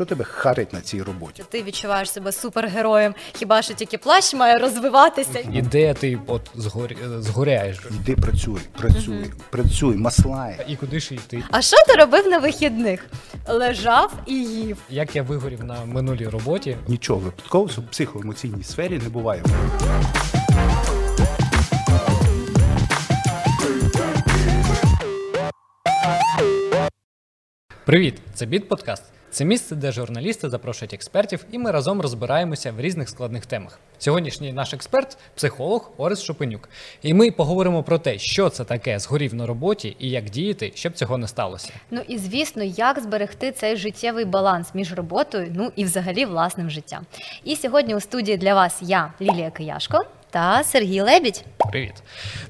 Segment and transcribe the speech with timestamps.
[0.00, 1.44] Що тебе харить на цій роботі?
[1.50, 3.14] Ти відчуваєш себе супергероєм.
[3.32, 5.38] Хіба що тільки плащ має розвиватися?
[5.52, 6.96] І де ти от згорі...
[7.18, 7.78] згоряєш?
[7.90, 10.64] Йди працюй, працюй, працюй, маслай.
[10.68, 11.42] І куди ж йти?
[11.50, 13.06] А що ти робив на вихідних?
[13.48, 14.76] Лежав і їв.
[14.90, 19.42] Як я вигорів на минулій роботі, Нічого випадково в психоемоційній сфері не буває.
[27.84, 28.14] Привіт!
[28.34, 29.19] Це Біт Подкаст.
[29.30, 33.78] Це місце, де журналісти запрошують експертів, і ми разом розбираємося в різних складних темах.
[33.98, 36.68] Сьогоднішній наш експерт психолог Орес Шопенюк.
[37.02, 40.92] І ми поговоримо про те, що це таке згорів на роботі і як діяти, щоб
[40.92, 41.72] цього не сталося.
[41.90, 47.06] Ну і звісно, як зберегти цей життєвий баланс між роботою, ну і взагалі власним життям.
[47.44, 51.44] І сьогодні у студії для вас я, Лілія Кияшко та Сергій Лебідь.
[51.70, 51.94] Привіт.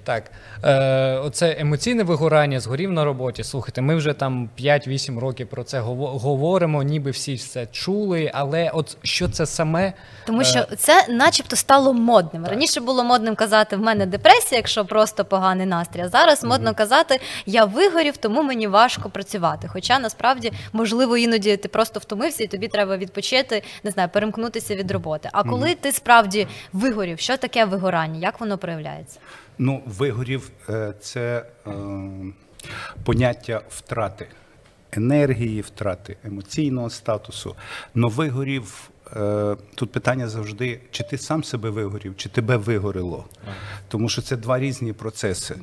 [0.05, 0.31] Так,
[0.65, 3.45] е, оце емоційне вигорання, згорів на роботі.
[3.45, 8.97] Слухайте, ми вже там 5-8 років про це говоримо, ніби всі все чули, але от
[9.03, 9.93] що це саме?
[10.27, 12.47] Тому Е, що це начебто стало модним.
[12.47, 16.01] Раніше було модним казати в мене депресія, якщо просто поганий настрій.
[16.01, 19.69] А зараз модно казати я вигорів, тому мені важко працювати.
[19.73, 24.91] Хоча насправді можливо іноді ти просто втомився, і тобі треба відпочити, не знаю, перемкнутися від
[24.91, 25.29] роботи.
[25.33, 28.19] А коли ти справді вигорів, що таке вигорання?
[28.21, 29.19] Як воно проявляється?
[29.59, 31.71] Ну, вигорів е, це е,
[33.05, 34.27] поняття втрати
[34.93, 37.57] енергії, втрати емоційного статусу.
[37.95, 43.25] Но вигорів е, тут питання завжди, чи ти сам себе вигорів, чи тебе вигорило.
[43.89, 45.57] Тому що це два різні процеси.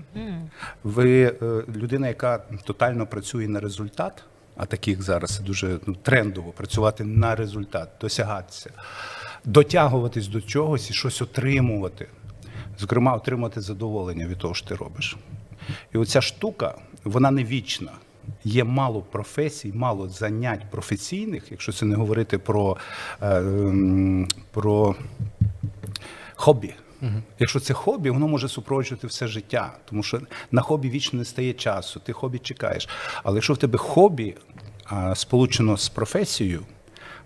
[0.84, 4.24] Ви е, людина, яка тотально працює на результат.
[4.60, 8.70] А таких зараз дуже ну, трендово працювати на результат, досягатися,
[9.46, 12.08] дотягуватись до чогось і щось отримувати.
[12.80, 15.18] Зокрема, отримати задоволення від того, що ти робиш.
[15.94, 17.92] І оця штука, вона не вічна.
[18.44, 22.78] Є мало професій, мало занять професійних, якщо це не говорити про,
[23.22, 23.44] е,
[24.52, 24.96] про
[26.36, 26.74] хобі.
[27.40, 31.54] Якщо це хобі, воно може супроводжувати все життя, тому що на хобі вічно не стає
[31.54, 32.90] часу, ти хобі чекаєш.
[33.24, 34.36] Але якщо в тебе хобі
[35.16, 36.62] сполучено з професією,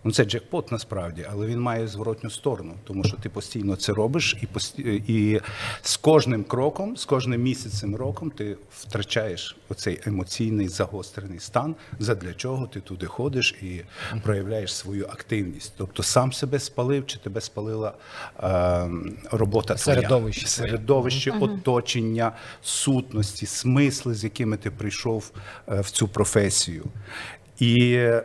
[0.04, 4.38] ну це джекпот насправді, але він має зворотню сторону, тому що ти постійно це робиш,
[4.42, 5.42] і пості- і
[5.82, 12.68] з кожним кроком, з кожним місяцем роком ти втрачаєш оцей емоційний загострений стан, задля чого
[12.68, 13.82] ти туди ходиш і
[14.24, 15.74] проявляєш свою активність.
[15.78, 17.94] Тобто сам себе спалив, чи тебе спалила
[18.40, 18.90] е,
[19.32, 19.96] робота твоя.
[19.96, 20.70] Середовище твоє.
[20.72, 25.32] середовище, оточення, сутності, смисли, з якими ти прийшов
[25.70, 26.84] е, в цю професію.
[27.60, 28.24] І е,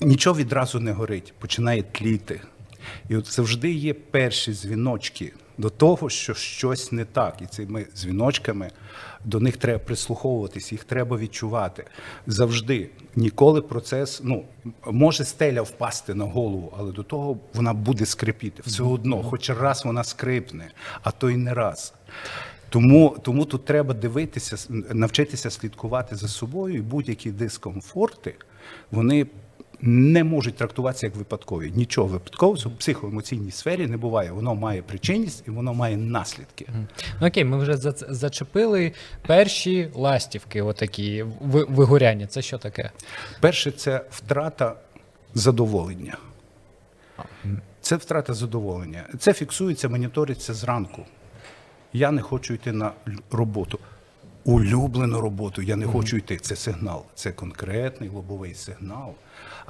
[0.00, 2.40] нічого відразу не горить, починає тліти.
[3.08, 7.36] І от завжди є перші дзвіночки до того, що щось не так.
[7.42, 8.70] І цими дзвіночками
[9.24, 11.84] до них треба прислуховуватись, їх треба відчувати.
[12.26, 12.90] Завжди.
[13.16, 14.44] Ніколи процес, ну,
[14.86, 18.62] може стеля впасти на голову, але до того вона буде скрипіти.
[18.66, 20.70] Все одно, хоч раз вона скрипне,
[21.02, 21.94] а то й не раз.
[22.68, 24.56] Тому, тому тут треба дивитися,
[24.90, 28.34] навчитися слідкувати за собою, і будь-які дискомфорти
[28.90, 29.26] вони
[29.82, 31.72] не можуть трактуватися як випадкові.
[31.76, 34.32] Нічого випадкового в психоемоційній сфері не буває.
[34.32, 36.66] Воно має причинність і воно має наслідки.
[37.20, 38.92] Ну окей, ми вже за- зачепили
[39.26, 42.26] перші ластівки, отакі ви- вигоряння.
[42.26, 42.90] Це що таке?
[43.40, 44.74] Перше, це втрата
[45.34, 46.16] задоволення.
[47.80, 49.04] Це втрата задоволення.
[49.18, 51.02] Це фіксується, моніториться зранку.
[51.92, 52.92] Я не хочу йти на
[53.30, 53.78] роботу.
[54.44, 56.36] Улюблену роботу, я не хочу йти.
[56.36, 57.04] Це сигнал.
[57.14, 59.14] Це конкретний лобовий сигнал.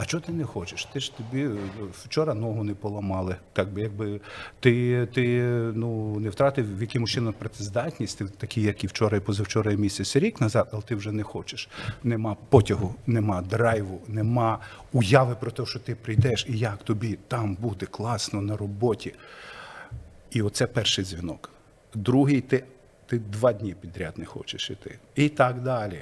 [0.00, 0.84] А чого ти не хочеш?
[0.84, 1.56] Ти ж тобі е,
[2.04, 3.36] вчора ногу не поламали.
[3.52, 4.20] Так би якби
[4.60, 5.42] ти, ти
[5.74, 10.16] ну, не втратив якимось чином працездатність, ти такий, як і вчора, і позавчора, і місяць,
[10.16, 11.68] рік назад, але ти вже не хочеш.
[12.04, 14.58] Нема потягу, нема драйву, нема
[14.92, 19.14] уяви про те, що ти прийдеш і як тобі там буде класно на роботі.
[20.30, 21.50] І оце перший дзвінок.
[21.94, 22.64] Другий ти,
[23.10, 24.98] ти два дні підряд не хочеш іти.
[25.14, 25.98] І так далі.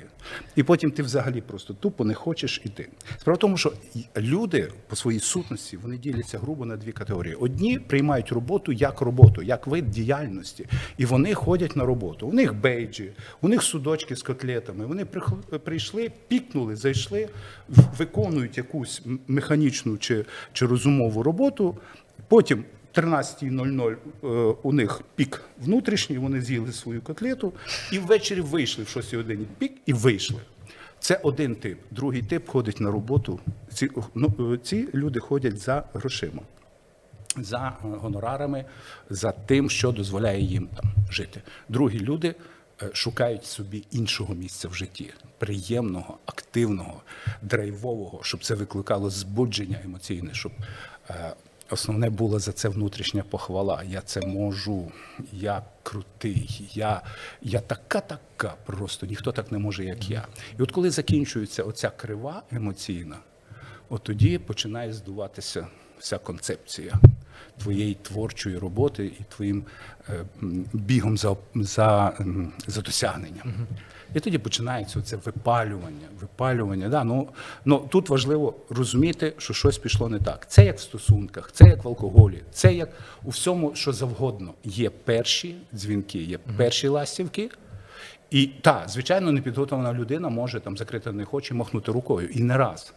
[0.57, 2.89] І потім ти взагалі просто тупо не хочеш іти.
[3.19, 3.73] Справа в тому, що
[4.17, 7.35] люди по своїй сутності вони діляться грубо на дві категорії.
[7.35, 10.67] Одні приймають роботу як роботу, як вид діяльності,
[10.99, 12.27] і вони ходять на роботу.
[12.27, 14.87] У них бейджі, у них судочки з котлетами.
[14.87, 15.05] Вони
[15.65, 17.29] прийшли, пікнули, зайшли,
[17.99, 21.77] виконують якусь механічну чи, чи розумову роботу.
[22.29, 22.65] Потім
[22.99, 24.27] 13.00 е,
[24.63, 27.53] у них пік внутрішній, вони з'їли свою котлету
[27.93, 30.41] і ввечері вийшли в 6 годині пік і вийшли.
[31.01, 31.79] Це один тип.
[31.91, 33.41] Другий тип ходить на роботу.
[33.75, 36.43] Ці, ну, е, ці люди ходять за грошима,
[37.37, 38.65] за е, гонорарами,
[39.11, 41.43] за тим, що дозволяє їм там жити.
[41.69, 42.35] Другі люди
[42.93, 47.03] шукають собі іншого місця в житті, приємного, активного,
[47.43, 50.53] драйвового, щоб це викликало збудження емоційне, щоб
[51.71, 53.83] основне було за це внутрішня похвала.
[53.89, 54.93] Я це можу,
[55.33, 57.03] я крутий, я,
[57.43, 60.27] я така, така просто, ніхто так не може, як я.
[60.59, 63.17] І от коли закінчується оця крива емоційна,
[63.89, 65.67] от тоді починає здуватися
[65.99, 66.95] вся концепція
[67.59, 69.65] твоєї творчої роботи і твоїм
[70.09, 70.25] е,
[70.73, 72.13] бігом за, за,
[72.67, 73.55] за досягненням.
[74.15, 76.09] І тоді починається це випалювання.
[76.21, 76.89] випалювання.
[76.89, 77.29] Да, ну,
[77.65, 80.47] ну, тут важливо розуміти, що щось пішло не так.
[80.49, 82.89] Це як в стосунках, це як в алкоголі, це як
[83.25, 84.55] у всьому, що завгодно.
[84.65, 87.51] Є перші дзвінки, є перші ластівки.
[88.31, 92.29] І так, звичайно, непідготовлена людина може там закрити не хоче, махнути рукою.
[92.29, 92.93] І не раз.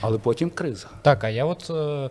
[0.00, 0.86] Але потім криза.
[1.02, 2.10] Так, а я от е,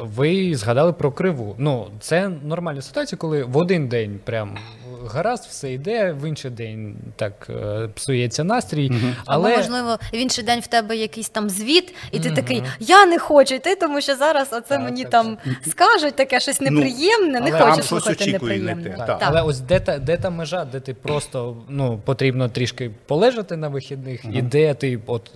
[0.00, 1.54] ви згадали про криву.
[1.58, 4.58] Ну, це нормальна ситуація, коли в один день прям
[5.06, 8.92] гаразд, все йде, в інший день так е, псується настрій.
[9.26, 13.06] Але Але можливо, в інший день в тебе якийсь там звіт, і ти такий, я
[13.06, 15.38] не хочу йти, тому що зараз оце Так, мені так, там
[15.68, 18.94] скажуть таке щось неприємне, не але хочу слухати очікує не неприємне.
[18.98, 19.18] Так, Так.
[19.20, 23.68] але ось де та, де та межа, де ти просто ну, потрібно трішки полежати на
[23.68, 25.30] вихідних, і де ти от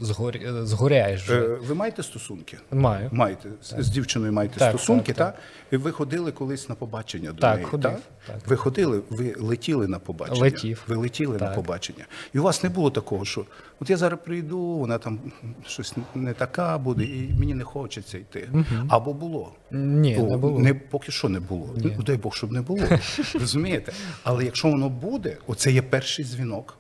[0.65, 1.41] згоряєш вже.
[1.41, 2.59] Е, Ви маєте стосунки?
[2.73, 3.09] Маю.
[3.13, 7.33] Маєте з, з дівчиною маєте Так, стосунки, так, так, І ви ходили колись на побачення
[7.33, 7.67] до Так, неї.
[7.67, 8.01] ходив, так?
[8.27, 8.37] так.
[8.49, 10.41] Ви ходили, ви летіли на побачення.
[10.41, 10.85] Летів.
[10.89, 12.05] Ви летіли на побачення.
[12.33, 13.45] І у вас не було такого, що
[13.81, 15.19] от я зараз прийду, вона там
[15.67, 18.49] щось не така буде, і мені не хочеться йти.
[18.89, 19.53] Або було.
[19.71, 20.59] Ні, О, не було.
[20.59, 21.75] Не, поки що не було.
[21.77, 22.83] Ну, дай Бог, щоб не було.
[23.35, 23.93] Розумієте?
[24.23, 26.77] Але якщо воно буде, оце є перший дзвінок,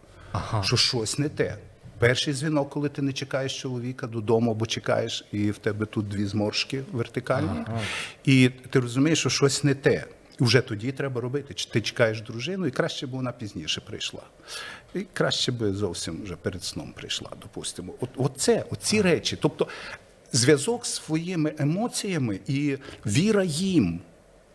[0.63, 1.57] що щось не те.
[2.05, 6.27] Перший дзвінок, коли ти не чекаєш чоловіка додому, або чекаєш, і в тебе тут дві
[6.27, 7.65] зморшки вертикальні,
[8.25, 10.05] і ти розумієш, що щось не те.
[10.41, 11.55] І вже тоді треба робити.
[11.55, 14.23] Чи Ти чекаєш дружину, і краще б вона пізніше прийшла.
[14.95, 17.95] І краще би зовсім вже перед сном прийшла, допустимо.
[18.01, 19.39] От, оце, оці речі.
[19.41, 19.69] Тобто
[20.33, 24.01] зв'язок з своїми емоціями і віра їм,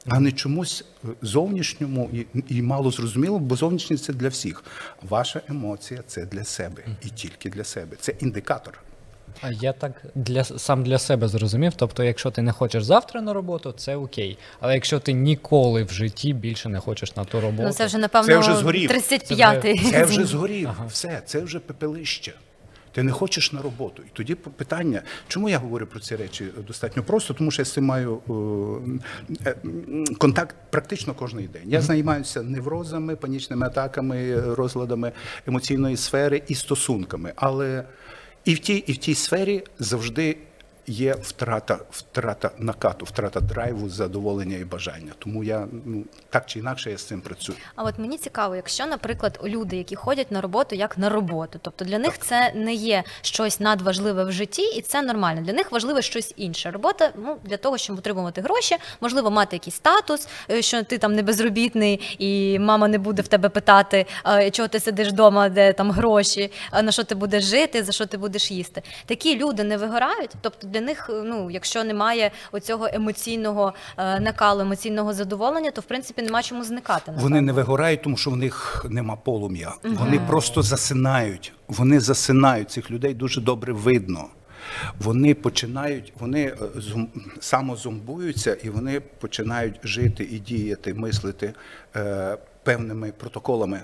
[0.07, 0.85] а не чомусь
[1.21, 4.63] зовнішньому і, і мало зрозуміло, бо зовнішність це для всіх.
[5.09, 7.97] Ваша емоція це для себе і тільки для себе.
[7.99, 8.79] Це індикатор.
[9.41, 11.73] А я так для сам для себе зрозумів.
[11.75, 14.37] Тобто, якщо ти не хочеш завтра на роботу, це окей.
[14.59, 17.97] Але якщо ти ніколи в житті більше не хочеш на ту роботу, Ну це вже
[17.97, 18.91] напевно Це вже згорів.
[18.91, 19.91] 35-й.
[19.91, 20.69] Це вже згорів.
[20.87, 22.33] Все, це вже пепелище.
[22.99, 24.03] Ти не хочеш на роботу.
[24.07, 27.73] І тоді питання, чому я говорю про ці речі достатньо просто, тому що я з
[27.73, 28.19] цим маю
[29.45, 29.55] е, е,
[30.17, 31.61] контакт практично кожен день.
[31.65, 35.11] Я займаюся неврозами, панічними атаками, розладами
[35.47, 37.33] емоційної сфери і стосунками.
[37.35, 37.83] Але
[38.45, 40.37] і в тій, і в тій сфері завжди
[40.87, 45.11] є втрата, втрата накату, втрата драйву, задоволення і бажання.
[45.19, 47.57] Тому я ну так чи інакше я з цим працюю.
[47.75, 51.85] А от мені цікаво, якщо, наприклад, люди, які ходять на роботу як на роботу, тобто
[51.85, 55.41] для них це не є щось надважливе в житті, і це нормально.
[55.41, 56.71] Для них важливе щось інше.
[56.71, 61.13] Робота ну для того, щоб отримувати гроші, можливо, мати якийсь статус, е, що ти там
[61.13, 65.73] не безробітний, і мама не буде в тебе питати, е, чого ти сидиш вдома, де
[65.73, 66.51] там гроші,
[66.83, 68.81] на що ти будеш жити, за що ти будеш їсти.
[69.05, 70.31] Такі люди не вигорають.
[70.41, 75.83] Тобто для них, е, ну якщо немає оцього емоційного е, накалу, емоційного задоволення, то в
[75.85, 77.11] принципі нема чому зникати.
[77.15, 79.73] Вони не вигорають, тому що в них нема полум'я.
[79.83, 81.53] Вони просто засинають.
[81.67, 84.25] Вони засинають цих людей дуже добре видно.
[84.99, 87.07] Вони починають, вони е, зум-
[87.39, 91.53] самозомбуються і вони починають жити і діяти, мислити
[92.69, 93.81] певними протоколами.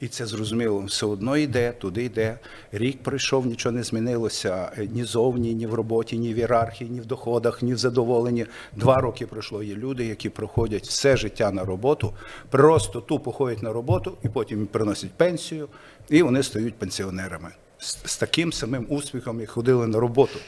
[0.00, 2.38] І це зрозуміло, все одно йде, туди йде.
[2.72, 7.00] Рік пройшов, нічого не змінилося е, ні зовні, ні в роботі, ні в ієрархії, ні
[7.00, 8.46] в доходах, ні в задоволенні.
[8.76, 9.62] Два роки пройшло.
[9.62, 12.12] Є люди, які проходять все життя на роботу,
[12.50, 15.68] просто тупо ходять на роботу і потім приносять пенсію,
[16.08, 20.38] і вони стають пенсіонерами з, з таким самим успіхом, як ходили на роботу.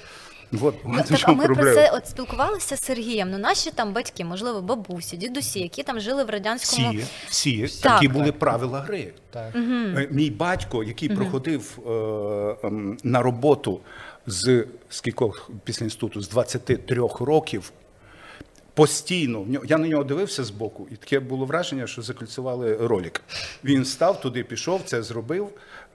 [0.61, 3.31] От, Ну, от так, а ми про це от спілкувалися з Сергієм.
[3.31, 6.93] Ну наші там батьки, можливо, бабусі, дідусі, які там жили в радянському
[7.29, 7.93] Всі, всі Так.
[7.95, 9.13] такі були правила гри.
[9.31, 9.57] Так.
[9.57, 11.79] Е, Мій батько, який проходив
[12.63, 13.81] е, ем, на роботу
[14.27, 17.73] з скількох після інституту, з 23 років,
[18.75, 23.21] постійно, в нього- я на нього дивився збоку, і таке було враження, що закольцювали ролик.
[23.65, 25.49] Він став туди, пішов, це зробив,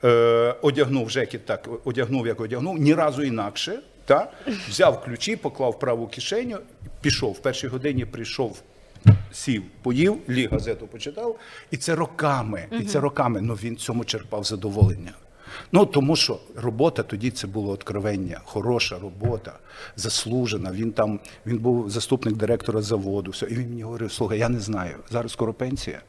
[0.04, 3.80] е, одягнув жекет так, одягнув, як одягнув, ні разу інакше.
[4.10, 4.32] Та?
[4.70, 6.58] Взяв ключі, поклав праву кишеню,
[7.02, 7.32] пішов.
[7.32, 8.62] В першій годині прийшов
[9.32, 11.40] сів, поїв, ліг газету почитав,
[11.72, 13.42] і це роками, і це роками.
[13.42, 15.12] Ну він цьому черпав задоволення.
[15.72, 19.60] Ну тому що робота тоді це було откровення, хороша робота,
[19.96, 20.72] заслужена.
[20.72, 23.32] Він там він був заступник директора заводу.
[23.32, 23.46] Все.
[23.46, 26.02] І він мені говорив: слухай, я не знаю, зараз скоро пенсія.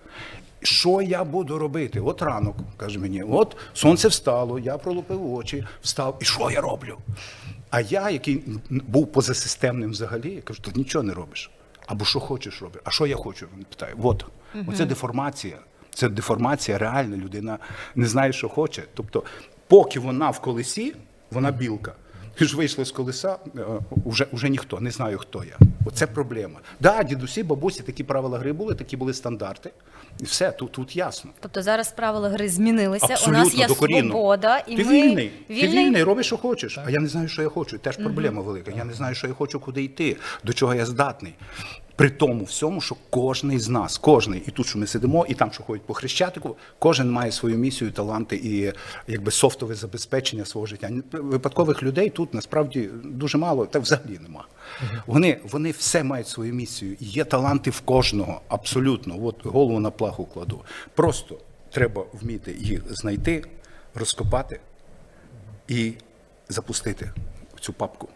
[0.62, 2.00] Що я буду робити?
[2.00, 6.98] От ранок, каже мені, от сонце встало, я пролупив очі, встав, і що я роблю?
[7.70, 11.50] А я, який був позасистемним взагалі, я кажу, ти нічого не робиш.
[11.86, 12.82] Або що хочеш робиш.
[12.84, 13.46] А що я хочу?
[13.56, 13.94] Він питає.
[14.02, 14.26] От,
[14.66, 15.58] оце деформація.
[15.94, 17.58] Це деформація, реальна людина
[17.94, 18.82] не знає, що хоче.
[18.94, 19.22] Тобто,
[19.66, 20.94] поки вона в колесі,
[21.30, 21.94] вона білка.
[22.34, 23.64] Ти ж вийшли з колеса, е,
[24.04, 25.58] уже, уже ніхто, не знаю, хто я.
[25.84, 26.60] Оце проблема.
[26.80, 29.70] Да, дідусі, бабусі, такі правила гри були, такі були стандарти.
[30.20, 31.30] І все, тут, тут ясно.
[31.40, 33.06] Тобто зараз правила гри змінилися.
[33.10, 34.10] Абсолютно, У нас є докорінно.
[34.10, 35.32] свобода, і ти ми вільний.
[35.48, 36.78] Ти вільний, робиш, що хочеш.
[36.86, 37.78] А я не знаю, що я хочу.
[37.78, 38.70] Теж проблема велика.
[38.76, 41.34] Я не знаю, що я хочу, куди йти, до чого я здатний.
[42.00, 45.52] При тому всьому, що кожний з нас, кожний, і тут, що ми сидимо, і там,
[45.52, 48.72] що ходять по хрещатику, кожен має свою місію, таланти і
[49.12, 50.90] якби софтове забезпечення свого життя.
[51.12, 54.44] Випадкових людей тут насправді дуже мало, та взагалі нема.
[55.06, 56.96] Вони, вони все мають свою місію.
[57.00, 59.24] І є таланти в кожного, абсолютно.
[59.24, 60.60] От голову на плаху кладу.
[60.94, 61.38] Просто
[61.70, 63.44] треба вміти їх знайти,
[63.94, 64.60] розкопати
[65.68, 65.92] і
[66.48, 67.10] запустити
[67.54, 68.08] в цю папку.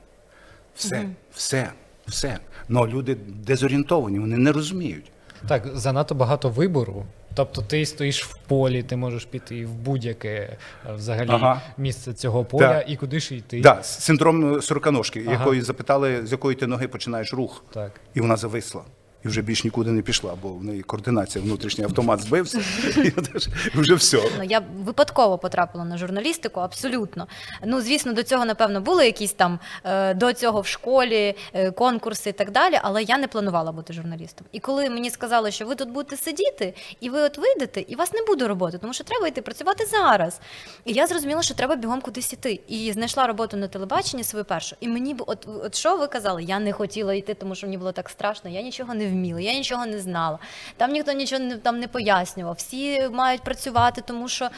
[0.74, 1.72] Все, все,
[2.06, 2.38] все.
[2.68, 5.11] Ну люди дезорієнтовані, вони не розуміють.
[5.49, 7.04] Так, занадто багато вибору.
[7.34, 10.58] Тобто ти стоїш в полі, ти можеш піти в будь-яке е,
[10.94, 11.62] взагалі Ага.
[11.78, 12.80] місце цього поля да.
[12.80, 13.61] і куди ж йти.
[13.61, 15.32] Да, синдром сороконожки, Ага.
[15.32, 17.64] якої запитали, з якої ти ноги починаєш рух.
[17.70, 17.92] Так.
[18.14, 18.82] І вона зависла.
[19.25, 22.61] І вже більш нікуди не пішла, бо в неї координація, внутрішній автомат збився,
[23.75, 24.23] і вже все.
[24.38, 27.26] Ну, я випадково потрапила на журналістику, абсолютно.
[27.64, 32.31] Ну, звісно, до цього, напевно, були якісь там е, до цього в школі е, конкурси
[32.31, 34.47] і так далі, але я не планувала бути журналістом.
[34.52, 38.12] І коли мені сказали, що ви тут будете сидіти, і ви от вийдете, і вас
[38.12, 40.40] не буде роботи, тому що треба йти працювати зараз.
[40.85, 42.61] І я зрозуміла, що треба бігом кудись іти.
[42.69, 44.76] І знайшла роботу на телебаченні свою першу.
[44.81, 46.43] І мені от, от що ви казали?
[46.43, 48.50] Я не хотіла йти, тому що мені було так страшно.
[48.50, 50.38] Я нічого не вміла, я нічого не знала.
[50.76, 52.54] Там ніхто нічого не там не пояснював.
[52.59, 54.50] Всі мають працювати, тому що е,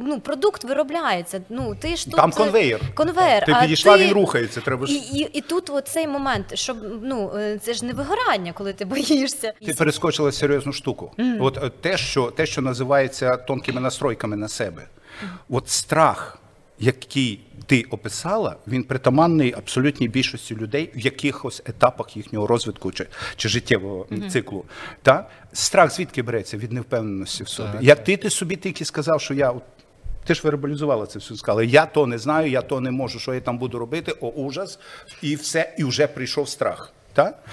[0.00, 1.40] ну продукт виробляється.
[1.48, 2.80] Ну ти ж тут Там е, конвейер.
[2.94, 3.44] Конвейер.
[3.44, 4.04] Ти підійшла, ти...
[4.04, 4.60] він рухається.
[4.60, 7.92] Треба ж І, і, і тут от цей момент, щоб ну е, це ж не
[7.92, 9.52] вигорання, коли ти боїшся.
[9.66, 11.12] Ти перескочила серйозну штуку.
[11.40, 14.82] От е, те, що те, що називається тонкими настройками на себе.
[15.48, 16.38] От страх,
[16.82, 23.48] який ти описала, він притаманний абсолютній більшості людей в якихось етапах їхнього розвитку чи, чи
[23.48, 24.64] життєвого циклу.
[25.02, 25.28] Та?
[25.52, 26.56] Страх звідки береться?
[26.56, 27.68] Від невпевненості в собі.
[27.80, 29.54] Як ти, ти собі тільки сказав, що я.
[30.24, 33.34] Ти ж вербалізувала це все, сказала, я то не знаю, я то не можу, що
[33.34, 34.78] я там буду робити, о, ужас,
[35.22, 36.92] і все, і вже прийшов страх.
[37.12, 37.44] Так?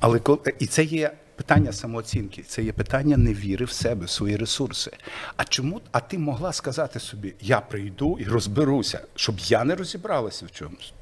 [0.00, 4.36] Але коли, і це є питання самооцінки, це є питання невіри в себе, в свої
[4.36, 4.90] ресурси.
[5.36, 10.46] А чому а ти могла сказати собі, я прийду і розберуся, щоб я не розібралася
[10.46, 10.92] в чомусь?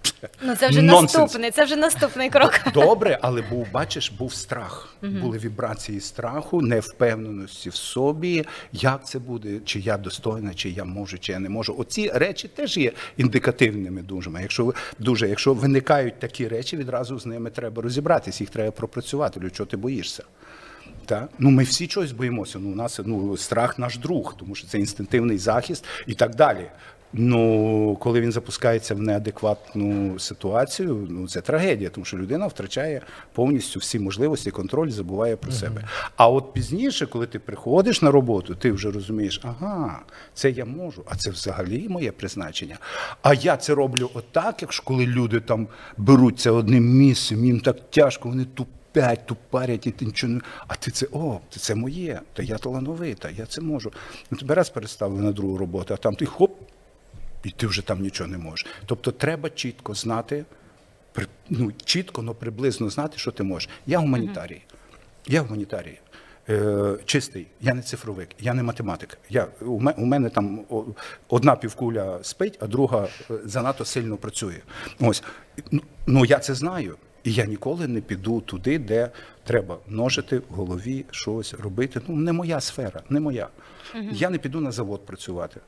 [0.42, 1.14] Ну це вже Нонсенс.
[1.14, 2.60] наступний, це вже наступний крок.
[2.74, 4.94] Добре, але був, бачиш, був страх.
[5.02, 8.44] Були вібрації страху, невпевненості в собі.
[8.72, 9.60] Як це буде?
[9.64, 11.74] Чи я достойна, чи я можу, чи я не можу.
[11.78, 14.30] Оці речі теж є індикативними дуже.
[14.40, 19.40] Якщо ви дуже, якщо виникають такі речі, відразу з ними треба розібратися, їх треба пропрацювати.
[19.40, 20.23] Для чого ти боїшся?
[21.06, 21.28] Так?
[21.38, 22.58] Ну, ми всі чогось боїмося.
[22.58, 26.66] Ну, у нас ну, страх наш друг, тому що це інстинктивний захист і так далі.
[27.16, 33.00] Ну, коли він запускається в неадекватну ситуацію, ну це трагедія, тому що людина втрачає
[33.32, 35.84] повністю всі можливості, контроль, забуває про себе.
[36.16, 40.00] А от пізніше, коли ти приходиш на роботу, ти вже розумієш, ага,
[40.34, 42.78] це я можу, а це взагалі моє призначення.
[43.22, 48.28] А я це роблю отак, якщо коли люди там беруться одним місцем, їм так тяжко,
[48.28, 48.46] вони
[48.94, 50.40] тупять, тупарять, і ти нічого не.
[50.68, 53.92] А ти це, о, ти це моє, та я талановита, я це можу.
[54.30, 56.60] Ну, тебе раз переставили на другу роботу, а там ти хоп,
[57.44, 58.66] і ти вже там нічого не можеш.
[58.86, 60.44] Тобто треба чітко знати,
[61.12, 63.68] при- ну, чітко, але приблизно знати, що ти можеш.
[63.86, 64.62] Я гуманітарій.
[65.26, 65.98] Я гуманітарій.
[66.48, 69.18] Е, чистий, я не цифровик, я не математик.
[69.30, 70.60] Я, у, мене, у мене там
[71.28, 74.60] одна півкуля спить, а друга е, занадто сильно працює.
[75.00, 75.22] Ось.
[75.70, 76.96] Ну, Ну я це знаю.
[77.24, 79.10] І я ніколи не піду туди, де
[79.44, 82.00] треба множити в голові щось робити.
[82.08, 83.48] Ну, не моя сфера, не моя.
[84.12, 85.60] Я не піду на завод працювати.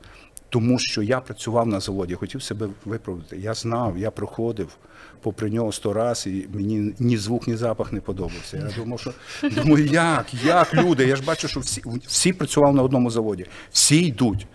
[0.49, 3.37] Тому що я працював на заводі, хотів себе виправдати.
[3.37, 4.77] Я знав, я проходив
[5.21, 8.57] попри нього сто раз, і мені ні звук, ні запах не подобався.
[8.57, 9.13] Я думав, що
[9.51, 11.07] думаю, як, як люди?
[11.07, 14.47] Я ж бачу, що всі, всі працювали на одному заводі, всі йдуть.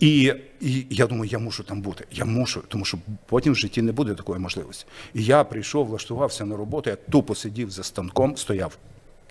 [0.00, 2.04] І, і я думаю, я мушу там бути.
[2.12, 4.86] Я мушу, тому що потім в житті не буде такої можливості.
[5.14, 8.78] І я прийшов, влаштувався на роботу, я тупо сидів за станком, стояв.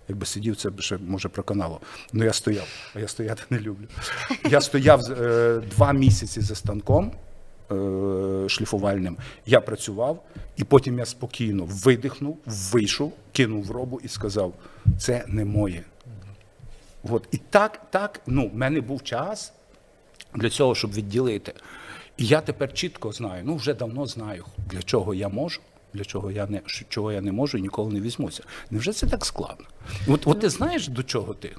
[0.10, 1.80] Якби сидів, це б ще може проканало.
[2.14, 3.88] Ну я стояв, а я стояти не люблю.
[4.50, 7.12] Я стояв е, два місяці за станком
[7.72, 9.18] е, шліфувальним.
[9.46, 10.24] Я працював,
[10.56, 14.54] і потім я спокійно видихнув, вийшов, кинув робу і сказав:
[15.00, 15.84] це не моє.
[17.04, 17.28] От.
[17.32, 19.54] І так, так, ну, в мене був час
[20.36, 21.54] для цього, щоб відділити.
[22.18, 25.62] І я тепер чітко знаю, ну вже давно знаю, для чого я можу,
[25.94, 28.44] для чого я не, чого я не можу і ніколи не візьмуся.
[28.72, 29.66] Невже це так складно?
[30.08, 31.56] От, от ти знаєш, до чого ти?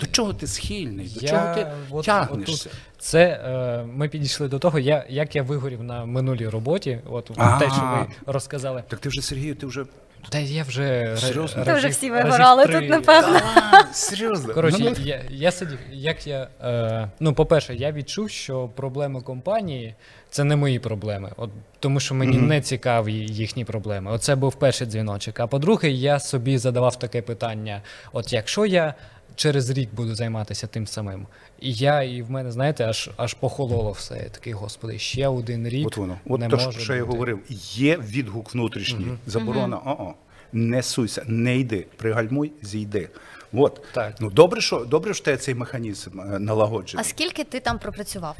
[0.00, 2.68] До чого ти схильний, до чого ти от- тягнешся?
[2.68, 6.98] отут це е, ми підійшли до того, я, як я вигорів на минулій роботі.
[7.10, 7.24] От
[7.58, 8.84] те, що ви розказали.
[8.88, 9.84] Так ти вже, Сергію, ти вже.
[10.28, 11.64] Та я вже Серйозно?
[11.64, 13.40] Та вже всі вигорали тут, напевно.
[13.72, 14.54] А, серйозно.
[14.54, 16.48] Коротше, Ну, я, я сидів, як я.
[16.64, 19.94] Е, ну, по-перше, я відчув, що проблеми компанії
[20.30, 21.30] це не мої проблеми.
[21.36, 21.50] От,
[21.80, 24.10] тому що мені не цікаві їхні проблеми.
[24.10, 25.40] Оце був перший дзвіночок.
[25.40, 28.94] А по-друге, я собі задавав таке питання: от якщо я.
[29.36, 31.26] Через рік буду займатися тим самим.
[31.60, 34.14] І я, і в мене, знаєте, аж аж похололо все.
[34.14, 35.86] Я такий, господи, ще один рік.
[35.86, 36.18] От воно.
[36.26, 37.40] От не то, може що я говорив,
[37.74, 40.14] є відгук внутрішній, заборона, о-о,
[40.52, 43.08] не суйся, не йди, пригальмуй, зійди.
[43.52, 43.82] От.
[43.92, 44.14] Так.
[44.20, 47.00] Ну, добре, що, добре, що в цей механізм е, налагоджений.
[47.00, 48.36] А скільки ти там пропрацював?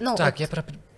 [0.00, 0.48] Ну, Так, от, я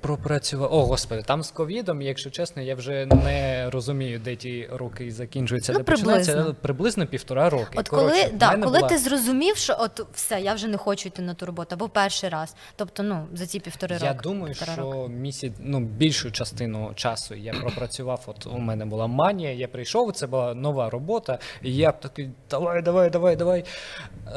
[0.00, 0.74] пропрацював.
[0.74, 5.72] О, господи, там з ковідом, якщо чесно, я вже не розумію, де ті роки закінчуються,
[5.72, 6.32] Ну, де починаються.
[6.32, 6.56] приблизно.
[6.62, 7.78] приблизно півтора роки.
[7.78, 11.08] От коли, в да, коли була- ти зрозумів, що от все, я вже не хочу
[11.08, 12.54] йти на ту роботу, або перший раз.
[12.76, 14.06] Тобто, ну, за ці півтори роки.
[14.06, 15.08] Я думаю, що роки.
[15.08, 18.22] місяць, ну більшу частину часу я пропрацював.
[18.26, 22.82] От у мене була манія, я прийшов, це була нова робота, і я такий, давай,
[22.82, 23.64] давай, давай, давай.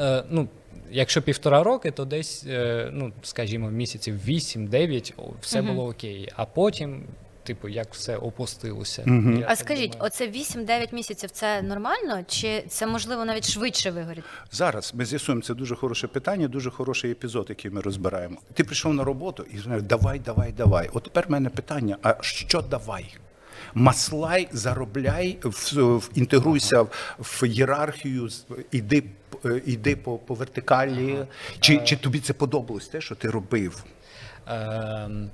[0.00, 0.48] Е, ну,
[0.92, 6.28] якщо півтора роки, то десь, е, ну, скажімо, місяців 8-9 о, все було окей.
[6.36, 7.02] А потім,
[7.44, 9.02] типу, як все опустилося.
[9.38, 10.06] Я А скажіть, думаю.
[10.06, 14.22] оце 8-9 місяців це нормально, чи це можливо навіть швидше вигоріти?
[14.50, 18.36] Зараз ми з'ясуємо, це дуже хороше питання, дуже хороший епізод, який ми розбираємо.
[18.54, 20.90] Ти прийшов на роботу і знаєш, давай, давай, давай.
[20.92, 23.14] От тепер в мене питання: а що давай?
[23.74, 28.28] Маслай, заробляй, в, в- інтегруйся в, в ієрархію,
[28.70, 29.02] іди,
[29.44, 31.26] е, іди по, по вертикалі.
[31.60, 33.84] Чи, чи тобі це подобалось те, що ти робив?
[34.46, 35.30] Ем,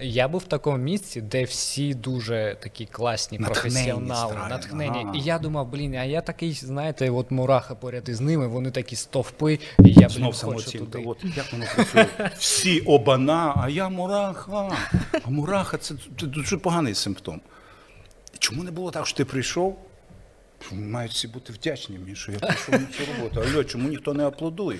[0.00, 5.06] я був в такому місці, де всі дуже такі класні професіонали, натхнені.
[5.14, 8.96] І я думав, блін, а я такий, знаєте, от мураха поряд із ними, вони такі
[8.96, 11.04] стовпи, і я блін, Знов хочу туди.
[11.06, 12.30] От як воно працює.
[12.38, 14.76] Всі обана, а я мураха.
[15.24, 17.40] А мураха це дуже поганий симптом.
[18.38, 19.78] Чому не було так, що ти прийшов?
[20.72, 23.40] Мають всі бути вдячні мені, що я прийшов на цю роботу.
[23.40, 24.78] Алло, чому ніхто не аплодує?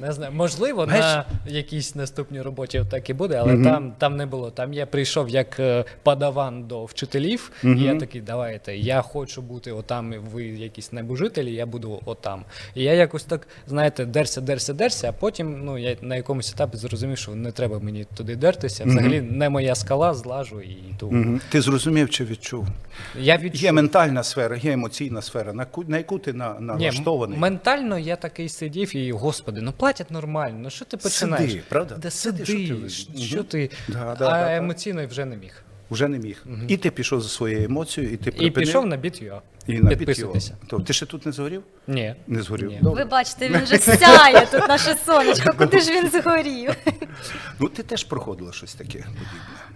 [0.00, 4.26] Не знаю, можливо, Знаєш- на якійсь наступній роботі так і буде, але там, там не
[4.26, 4.50] було.
[4.50, 9.72] Там я прийшов як е, падаван до вчителів, і я такий, давайте, я хочу бути
[9.72, 12.44] отам, ви якісь небожителі, я буду отам.
[12.74, 16.76] І я якось так, знаєте, дерся, дерся, дерся, а потім ну, я на якомусь етапі
[16.76, 18.84] зрозумів, що не треба мені туди дертися.
[18.84, 21.40] Взагалі не моя скала, злажу і йду.
[21.48, 22.68] Ти зрозумів чи відчув?
[23.20, 23.62] Я відчув.
[23.62, 27.36] Є ментальна сфера, є емоційна сфера, на яку, на яку ти на, налаштований.
[27.36, 31.50] Ні, ментально я такий сидів і, господи, ну платять нормально, ну що ти починаєш?
[31.50, 31.94] Сиди, правда?
[31.94, 32.88] Де Сиди, що ти
[33.20, 34.56] що ти, Да, да, а да, да.
[34.56, 35.62] емоційно вже не міг.
[35.90, 36.44] Вже не міг.
[36.68, 39.40] І ти пішов за своєю емоцією, і ти І пішов на біт.ua.
[39.68, 40.56] і на підписуйтеся.
[40.66, 41.62] То ти ще тут не згорів?
[41.86, 42.14] Ні.
[42.26, 42.68] Не згорів.
[42.70, 42.78] Ні.
[42.82, 46.74] Ви бачите, він вже сяє тут наше сонечко, куди ж він згорів?
[47.58, 49.14] Ну ти теж проходила щось таке подібне.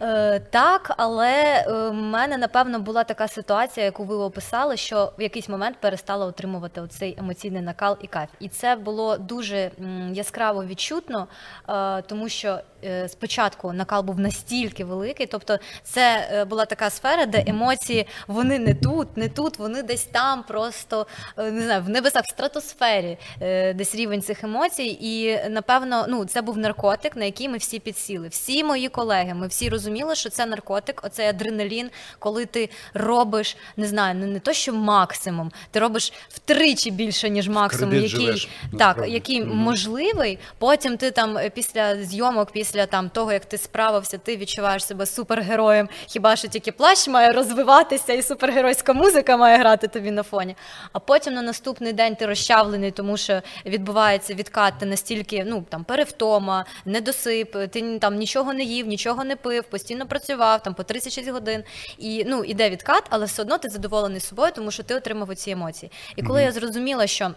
[0.00, 5.22] Е, так, але е, в мене напевно була така ситуація, яку ви описали, що в
[5.22, 8.28] якийсь момент перестала отримувати оцей емоційний накал і кайф.
[8.40, 11.26] І це було дуже м, яскраво відчутно,
[11.68, 17.26] е, тому що е, спочатку накал був настільки великий, тобто це е, була така сфера,
[17.26, 21.06] де емоції вони не тут, не тут, вони десь там, просто
[21.38, 24.98] е, не знаю, в небесах, в стратосфері, е, десь рівень цих емоцій.
[25.00, 28.28] І напевно, ну це був наркотик, на який ми всі підсіли.
[28.28, 33.86] Всі мої колеги, ми всі розуміли, що це наркотик, оцей адреналін, коли ти робиш, не
[33.86, 39.04] знаю, не, не то, що максимум, ти робиш втричі більше, ніж максимум, який живеш, так,
[39.08, 40.38] який можливий.
[40.58, 45.06] Потім ти там е, після зйомок, після там того, як ти справився, ти відчуваєш себе
[45.06, 45.88] супергероєм.
[46.06, 50.56] Хіба що тільки плащ має розвиватися, і супергеройська музика має грати тобі на фоні.
[50.92, 55.84] А потім на наступний день ти розчавлений, тому що відбувається відкат, ти настільки ну там
[55.84, 61.28] перевтома, недосип, ти там нічого не їв, нічого не пив, постійно працював там по 36
[61.28, 61.64] годин.
[61.98, 65.50] І ну іде відкат, але все одно ти задоволений собою, тому що ти отримав оці
[65.50, 65.92] емоції.
[66.16, 67.34] І коли я зрозуміла, що.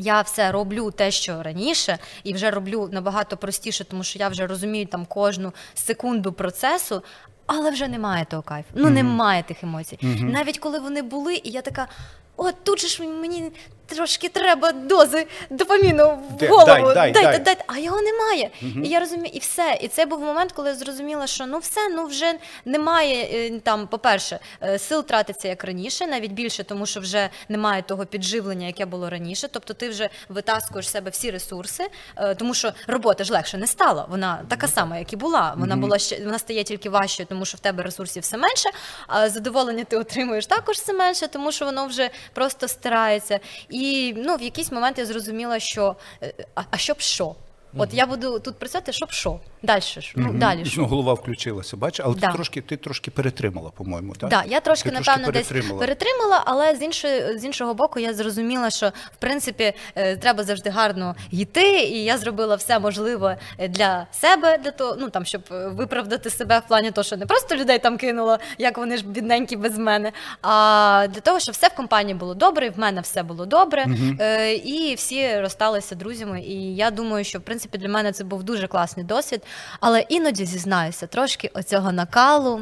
[0.00, 4.46] Я все роблю те, що раніше, і вже роблю набагато простіше, тому що я вже
[4.46, 7.02] розумію там кожну секунду процесу,
[7.48, 8.68] але вже немає того кайфу.
[8.74, 9.98] Ну немає тих емоцій.
[10.20, 11.88] Навіть коли вони були, і я така.
[12.36, 13.52] от тут же ж мені
[13.88, 16.66] трошки треба дози допаміну в голову.
[16.66, 17.38] дай, дай, дайте, дай.
[17.38, 17.64] дайте.
[17.66, 18.50] А його немає.
[18.84, 19.78] І я розумію, і все.
[19.80, 23.86] І це був момент, коли я зрозуміла, що ну все, ну вже немає е, там,
[23.86, 28.86] по-перше, е, сил тратиться як раніше, навіть більше, тому що вже немає того підживлення, яке
[28.86, 29.48] було раніше.
[29.48, 33.66] Тобто ти вже витаскуєш з себе всі ресурси, е, тому що робота ж легше не
[33.66, 34.06] стала.
[34.08, 35.54] Вона така сама, як і була.
[35.56, 38.70] Вона була ще вона стає тільки важчою, тому що в тебе ресурсів все менше,
[39.06, 43.40] а задоволення ти отримуєш також все менше, тому що воно вже просто стирається.
[43.68, 43.77] І
[44.16, 47.34] ну в якийсь момент я зрозуміла, що е, а, а щоб що?
[47.76, 49.40] От я буду тут працювати, щоб що?
[49.62, 50.12] Далі ж.
[50.16, 50.74] Ну, далі ж.
[50.80, 52.26] Ну, голова включилася, бачиш, але Да.
[52.26, 54.30] ти трошки ти трошки перетримала, по-моєму, так?
[54.30, 55.80] Так, я трошки, Ти напевно, десь перетримала.
[55.80, 60.70] перетримала, але з іншої з іншого боку, я зрозуміла, що в принципі е, треба завжди
[60.70, 65.42] гарно йти, і я зробила все можливе е, для себе, для того, ну там щоб
[65.52, 69.06] е, виправдати себе в плані того, що не просто людей там кинула, як вони ж
[69.06, 73.00] бідненькі без мене, а для того, щоб все в компанії було добре, і в мене
[73.00, 73.86] все було добре,
[74.20, 76.40] е, і всі розсталися друзями.
[76.42, 79.42] І я думаю, що в принципі для мене це був дуже класний досвід.
[79.80, 82.60] Але іноді зізнаюся, трошки оцього накалу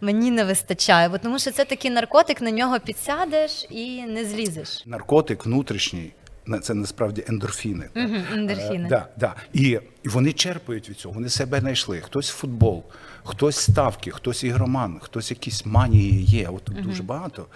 [0.00, 4.82] мені не вистачає, бо тому що це такий наркотик, на нього підсядеш і не злізеш.
[4.86, 6.12] Наркотик внутрішній.
[6.62, 7.88] Це насправді ендорфіни.
[7.96, 8.84] Угу, ендорфіни.
[8.84, 9.34] Е, да, да.
[9.52, 12.00] І вони черпають від цього, вони себе знайшли.
[12.00, 12.84] Хтось в футбол,
[13.24, 16.48] хтось ставки, хтось ігроман, хтось якісь манії є.
[16.48, 17.46] От дуже багато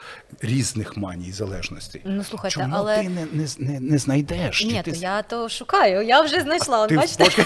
[0.40, 2.02] різних маній залежностей.
[2.04, 4.64] Ну, слухайте, Чому але- ти не, не, не, не знайдеш?
[4.64, 6.02] Ні, ти то я то шукаю.
[6.02, 6.83] Я вже знайшла.
[6.83, 7.24] От бачите,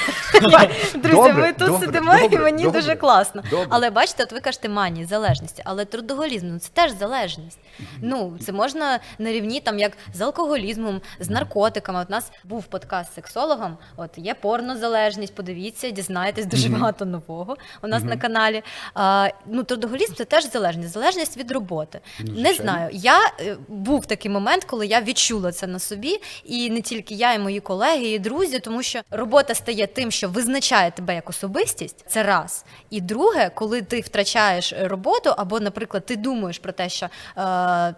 [0.95, 3.43] друзі, ми тут сидимо, і мені дуже класно.
[3.69, 7.59] Але бачите, от ви кажете манії, залежності, але трудоголізм ну це теж залежність.
[8.01, 12.01] Ну це можна на рівні там як з алкоголізмом, з наркотиками.
[12.01, 13.77] От у нас був подкаст з сексологом.
[13.97, 15.35] От є порнозалежність.
[15.35, 18.63] Подивіться, дізнаєтесь дуже багато нового у нас на каналі.
[18.95, 22.01] А, ну трудоголізм це теж залежність, залежність від роботи.
[22.21, 22.63] Не Ну, звичайно.
[22.63, 22.91] знаю.
[22.93, 27.33] Я е, був такий момент, коли я відчула це на собі, і не тільки я,
[27.35, 32.05] і мої колеги, і друзі, тому що робота стає тим, що визначає тебе як особистість.
[32.09, 32.65] Це раз.
[32.91, 37.11] І друге, коли ти втрачаєш роботу, або, наприклад, ти думаєш про те, що е,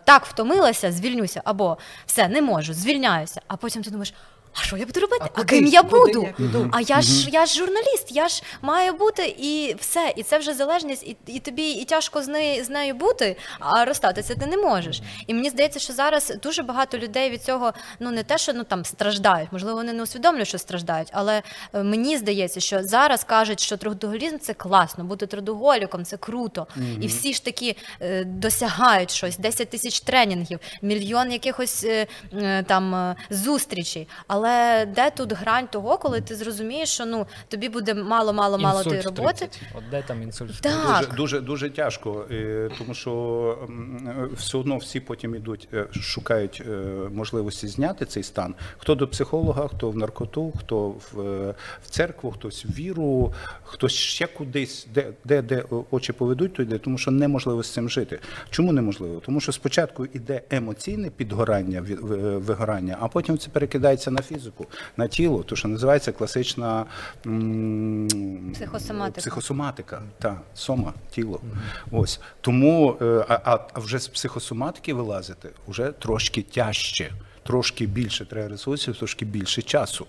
[0.05, 3.41] так втомилася, звільнюся, або все не можу, звільняюся.
[3.49, 4.15] А потім ти думаєш.
[4.55, 5.25] А що я буду робити?
[5.25, 5.45] А, куди?
[5.45, 6.23] ким я Куди буду?
[6.23, 6.71] я піду?
[6.73, 10.13] А я ж я ж журналіст, я ж маю бути і все.
[10.17, 13.85] І це вже залежність, і, і тобі і тяжко з нею з нею бути, а
[13.85, 15.03] розстатися ти не можеш.
[15.27, 18.65] І мені здається, що зараз дуже багато людей від цього ну не те, що ну
[18.65, 23.61] там страждають, можливо, вони не усвідомлюють, що страждають, але е, мені здається, що зараз кажуть,
[23.61, 26.67] що трудоголізм це класно, бути трудоголіком це круто.
[27.01, 32.95] І всі ж таки е, досягають щось, 10 тисяч тренінгів, мільйон якихось е, е, там
[32.95, 34.09] е, зустрічей.
[34.27, 34.44] Але
[34.87, 39.01] де тут грань того, коли ти зрозумієш, що ну тобі буде мало, мало, мало тої
[39.01, 39.33] роботи.
[39.39, 39.63] 30.
[39.75, 40.61] От де там інсульт?
[40.61, 41.01] Так.
[41.01, 43.59] Дуже, дуже, дуже тяжко, е, тому що
[44.07, 46.63] е, все одно всі потім ідуть, е, шукають
[47.13, 48.55] можливості зняти цей стан.
[48.79, 51.15] Хто до психолога, хто в наркоту, хто в,
[51.85, 56.79] в церкву, хтось в віру, хтось ще кудись, де, де, де очі поведуть, то йде,
[56.79, 58.19] тому що неможливо з цим жити.
[58.51, 59.21] Чому неможливо?
[59.27, 61.85] Тому що спочатку йде емоційне підгорання,
[62.39, 64.34] вигорання, а потім це перекидається на фізику,
[64.97, 66.87] на тіло, то що називається класична
[67.27, 69.21] м, Психосоматика.
[69.21, 71.41] Психосоматика, та сома, тіло.
[71.91, 78.25] Ось тому, е, а, а- а вже з психосоматики вилазити вже трошки тяжче, трошки більше
[78.25, 80.07] треба ресурсів, трошки більше часу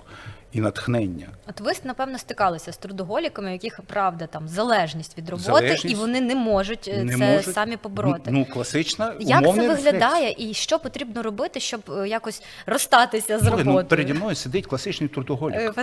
[0.56, 1.28] і натхнення.
[1.48, 5.86] От ви напевно стикалися з трудоголіками, у яких правда там залежність від роботи, Залежність.
[5.86, 7.54] і вони не можуть е, Не це можуть.
[7.54, 8.32] самі побороти.
[8.32, 9.84] Ну, ну, класична Як це рефлекс.
[9.84, 13.78] виглядає, і що потрібно робити, щоб е, якось розстатися з Слухай, роботою?
[13.84, 15.56] ну, переді мною сидить класичний трудоголік.
[15.56, 15.74] Е,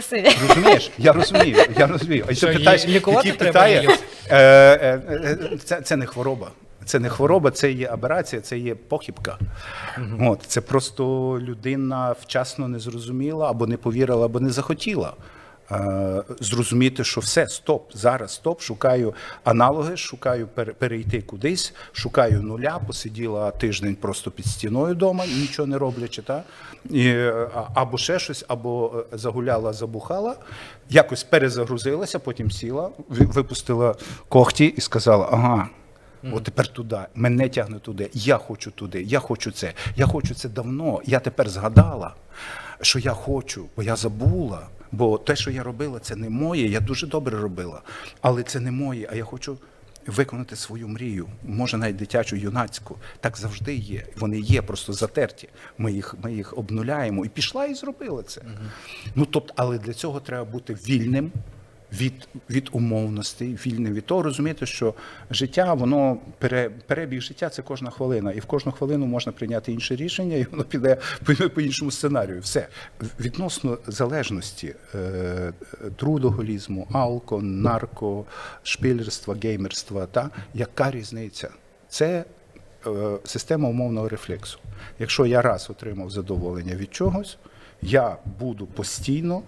[0.49, 0.91] Розумієш?
[0.99, 2.27] Я розумію, я розумію.
[2.29, 3.89] А Що, ти питаєш, який треба питає,
[4.31, 6.51] е, е, е, це, це не хвороба.
[6.85, 9.39] Це не хвороба, це є аберація, це є похибка.
[10.21, 11.05] От, це просто
[11.41, 15.13] людина вчасно не зрозуміла, або не повірила, або не захотіла.
[15.73, 19.15] е, Зрозуміти, що все, стоп, зараз стоп, шукаю
[19.45, 25.79] аналоги, шукаю пере- перейти кудись, шукаю нуля, посиділа тиждень просто під стіною вдома, нічого не
[25.79, 26.43] роблячи, та?
[26.91, 30.37] І, е, або ще щось, або е, загуляла, забухала,
[30.91, 33.95] якось перезагрузилася, потім сіла, випустила
[34.29, 35.69] когті і сказала: ага.
[36.33, 40.49] От тепер туди, мене тягне туди, я хочу туди, я хочу це, я хочу це
[40.49, 41.01] давно.
[41.05, 42.15] Я тепер згадала,
[42.81, 44.69] що я хочу, бо я забула.
[44.93, 47.83] Бо те, що я робила, це не моє, я дуже добре робила,
[48.21, 49.59] але це не моє, а я хочу
[50.07, 52.97] виконати свою мрію, може навіть дитячу, юнацьку.
[53.21, 54.07] Так завжди є.
[54.17, 55.49] Вони є просто затерті.
[55.79, 57.25] Ми їх, ми їх обнуляємо.
[57.25, 58.43] І пішла і зробила це.
[59.15, 61.33] Ну тобто, але для цього треба бути вільним
[61.93, 64.95] від, від умовностей, вільним від того, розумієте, що
[65.31, 69.97] життя, воно пере, перебіг життя це кожна хвилина, і в кожну хвилину можна прийняти інше
[69.97, 70.99] рішення, і воно піде
[71.55, 72.41] по, іншому сценарію.
[72.41, 72.69] Все
[73.21, 75.53] відносно залежності е,
[75.97, 78.25] трудоголізму, алко, нарко,
[78.63, 81.51] шпилерства, геймерства, та яка різниця?
[81.89, 82.25] Це
[82.87, 84.59] е, система умовного рефлексу.
[84.99, 87.39] Якщо я раз отримав задоволення від чогось,
[87.83, 89.43] я буду постійно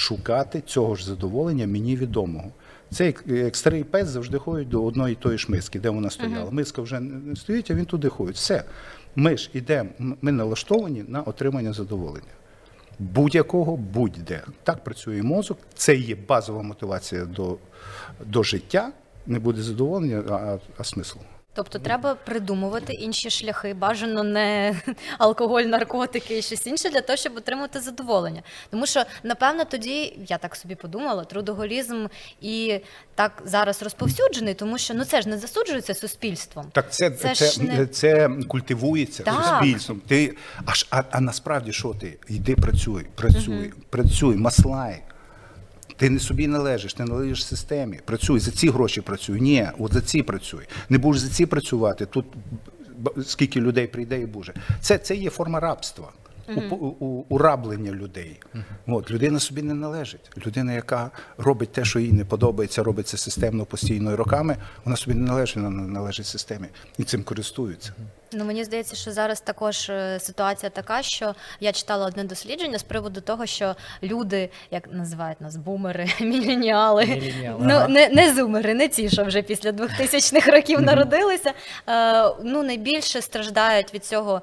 [0.00, 2.50] шукати цього ж задоволення мені відомого.
[2.90, 6.50] Це як, як пес завжди ходить до одної тої ж миски, де вона стояла.
[6.50, 8.36] Миска вже не стоїть, а він туди ходить.
[8.36, 8.64] Все.
[9.16, 9.90] Ми ж ідемо,
[10.22, 12.32] ми налаштовані на отримання задоволення.
[12.98, 14.42] Будь-якого, будь-де.
[14.62, 15.58] Так працює мозок.
[15.74, 17.56] Це є базова мотивація до,
[18.26, 18.92] до життя.
[19.26, 21.18] Не буде задоволення, а, а смисл.
[21.60, 24.74] Тобто треба придумувати інші шляхи, бажано не
[25.18, 28.42] алкоголь, наркотики і щось інше для того, щоб отримати задоволення.
[28.70, 32.06] Тому що, напевно, тоді я так собі подумала, трудоголізм
[32.40, 32.80] і
[33.14, 36.66] так зараз розповсюджений, тому що ну це ж не засуджується суспільством.
[36.72, 39.44] Так це, Це це, це, не- це культивується Так.
[39.44, 40.00] суспільством.
[40.06, 42.18] Ти, аж, а, а насправді що ти?
[42.28, 45.02] Йди працюй, працюй, працюй, маслай.
[46.00, 48.00] Ти не собі належиш, ти належиш системі.
[48.04, 49.40] Працюй, за ці гроші працюй.
[49.40, 50.68] Ні, от за ці працюй.
[50.88, 52.26] Не будеш за ці працювати, тут
[53.24, 54.52] скільки людей прийде і буде.
[54.80, 56.08] Це, це є форма рабства.
[56.70, 58.40] У, у, ураблення людей.
[58.86, 60.30] От, людина собі не належить.
[60.46, 64.96] Людина, яка робить те, що їй не подобається, робить це системно, постійно і роками, вона
[64.96, 66.66] собі не належить, вона належить системі.
[66.98, 67.92] І цим користуються.
[68.32, 72.82] Ну мені здається, що зараз також е, ситуація така, що я читала одне дослідження з
[72.82, 77.88] приводу того, що люди, як називають нас, бумери, міленіали, Міленіали, ну ага.
[77.88, 81.52] не, не зумери, не ті, що вже після 2000-х років народилися.
[81.88, 84.42] Е, ну найбільше страждають від цього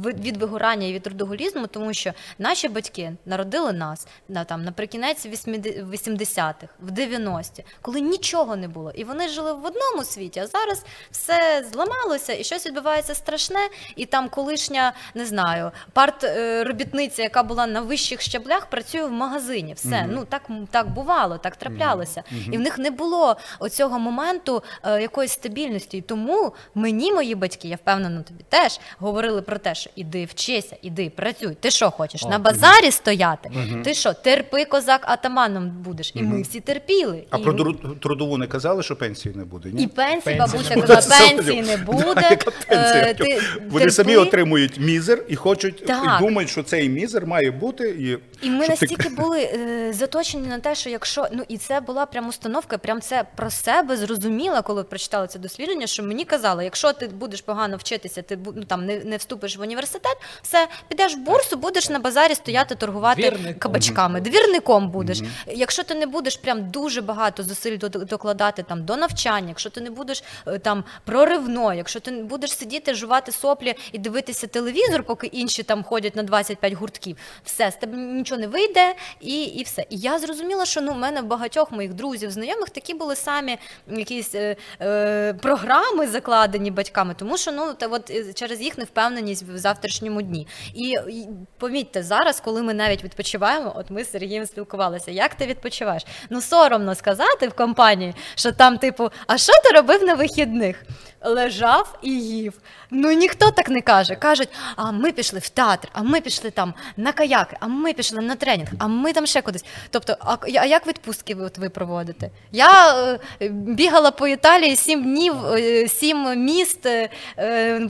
[0.00, 6.74] від вигорання і від трудоголізму, тому що наші батьки народили нас на там наприкінець 80-х,
[6.80, 11.64] в 90-ті, коли нічого не було, і вони жили в одному світі, а зараз все
[11.72, 12.79] зламалося, і щось відбувається
[13.14, 19.04] страшне, і там колишня, не знаю, парт е, робітниця, яка була на вищих щаблях, працює
[19.04, 19.74] в магазині.
[19.74, 22.22] Все, ну так, так бувало, так траплялося.
[22.52, 25.96] І в них не було оцього моменту е, якоїсь стабільності.
[25.98, 30.76] І тому мені мої батьки, я впевнена, тобі теж говорили про те, що іди вчися,
[30.82, 31.54] іди працюй.
[31.54, 32.24] Ти що хочеш?
[32.24, 33.50] на базарі стояти?
[33.84, 36.12] Ти що, терпи козак атаманом будеш?
[36.14, 37.24] І ми всі терпіли.
[37.30, 37.42] А і...
[37.42, 37.52] про
[38.00, 39.68] трудову не казали, що пенсії не буде?
[39.68, 39.82] Ні?
[39.82, 42.38] І пенсії, бабуся казала, пенсії не буде.
[42.70, 46.18] Яка е, ти Вони самі отримують мізер і хочуть Так.
[46.20, 47.88] і думають, що цей мізер має бути.
[47.88, 51.58] І, І ми щоб ти- настільки були е, заточені на те, що якщо ну і
[51.58, 56.24] це була прям установка, прям це про себе зрозуміла, коли прочитала це дослідження, що мені
[56.24, 60.16] казали, якщо ти будеш погано вчитися, ти бу- ну, там не, не вступиш в університет,
[60.42, 63.54] все підеш в бурсу, будеш на базарі стояти, торгувати Двірником.
[63.58, 64.20] кабачками.
[64.20, 65.20] Двірником будеш.
[65.46, 69.80] Якщо ти не будеш прям дуже багато зусиль до- докладати там до навчання, якщо ти
[69.80, 75.02] не будеш е, там проривно, якщо ти не будеш сидіти, жувати соплі і дивитися телевізор,
[75.02, 79.62] поки інші там ходять на 25 гуртків, все з тебе нічого не вийде, і, і
[79.62, 79.86] все.
[79.90, 83.58] І я зрозуміла, що ну в мене багатьох моїх друзів, знайомих такі були самі
[83.90, 89.42] якісь е, е, програми закладені батьками, тому що ну та от е, через їх невпевненість
[89.42, 90.46] в завтрашньому дні.
[90.74, 95.10] І, і помітьте, зараз, коли ми навіть відпочиваємо, от ми з Сергієм спілкувалися.
[95.10, 96.06] Як ти відпочиваєш?
[96.30, 100.84] Ну соромно сказати в компанії, що там, типу, а що ти робив на вихідних?
[101.22, 102.52] Лежав і їв.
[102.90, 104.14] Ну ніхто так не каже.
[104.14, 108.20] Кажуть, а ми пішли в театр, а ми пішли там на каяки, а ми пішли
[108.20, 109.64] на тренінг, а ми там ще кудись.
[109.90, 112.30] Тобто, а, а як відпустки ви, от ви проводите?
[112.52, 112.94] Я
[113.42, 117.08] е, бігала по Італії сім днів, е, сім міст е,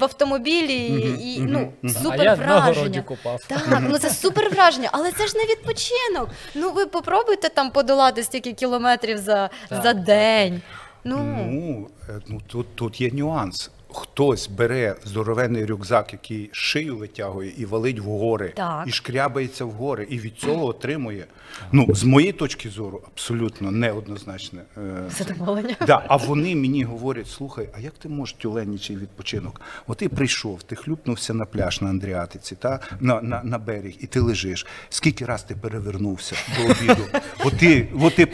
[0.01, 0.77] в автомобілі,
[1.21, 3.03] і ну супер а я на городі враження.
[3.03, 3.41] купав.
[3.49, 6.29] Так, ну це супер враження, але це ж не відпочинок.
[6.55, 10.63] Ну ви попробуйте там подолати стільки кілометрів за, Так, за день.
[11.05, 11.19] Ну,
[11.51, 13.71] Ну, е, ну тут, тут є нюанс.
[13.95, 18.85] Хтось бере здоровенний рюкзак, який шию витягує і валить в гори, Так.
[18.87, 21.27] і шкрябається в гори, і від цього отримує.
[21.73, 24.61] Ну, з моєї точки зору, абсолютно неоднозначне.
[24.77, 25.77] е, задоволення.
[25.87, 29.61] Да, а вони мені говорять: слухай, а як ти можеш тюленничий відпочинок?
[29.87, 34.07] От ти прийшов, ти хлюпнувся на пляж на Андріатиці, та на, на, на берег, і
[34.07, 34.67] ти лежиш.
[34.89, 37.07] Скільки раз ти перевернувся до обіду?
[37.45, 38.27] От ти, от ти,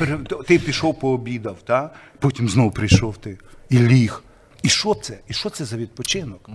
[0.46, 1.90] ти пішов пообідав, та?
[2.18, 3.38] потім знову прийшов ти
[3.70, 4.22] і ліг.
[4.66, 5.18] І що це?
[5.28, 6.50] І що це за відпочинок?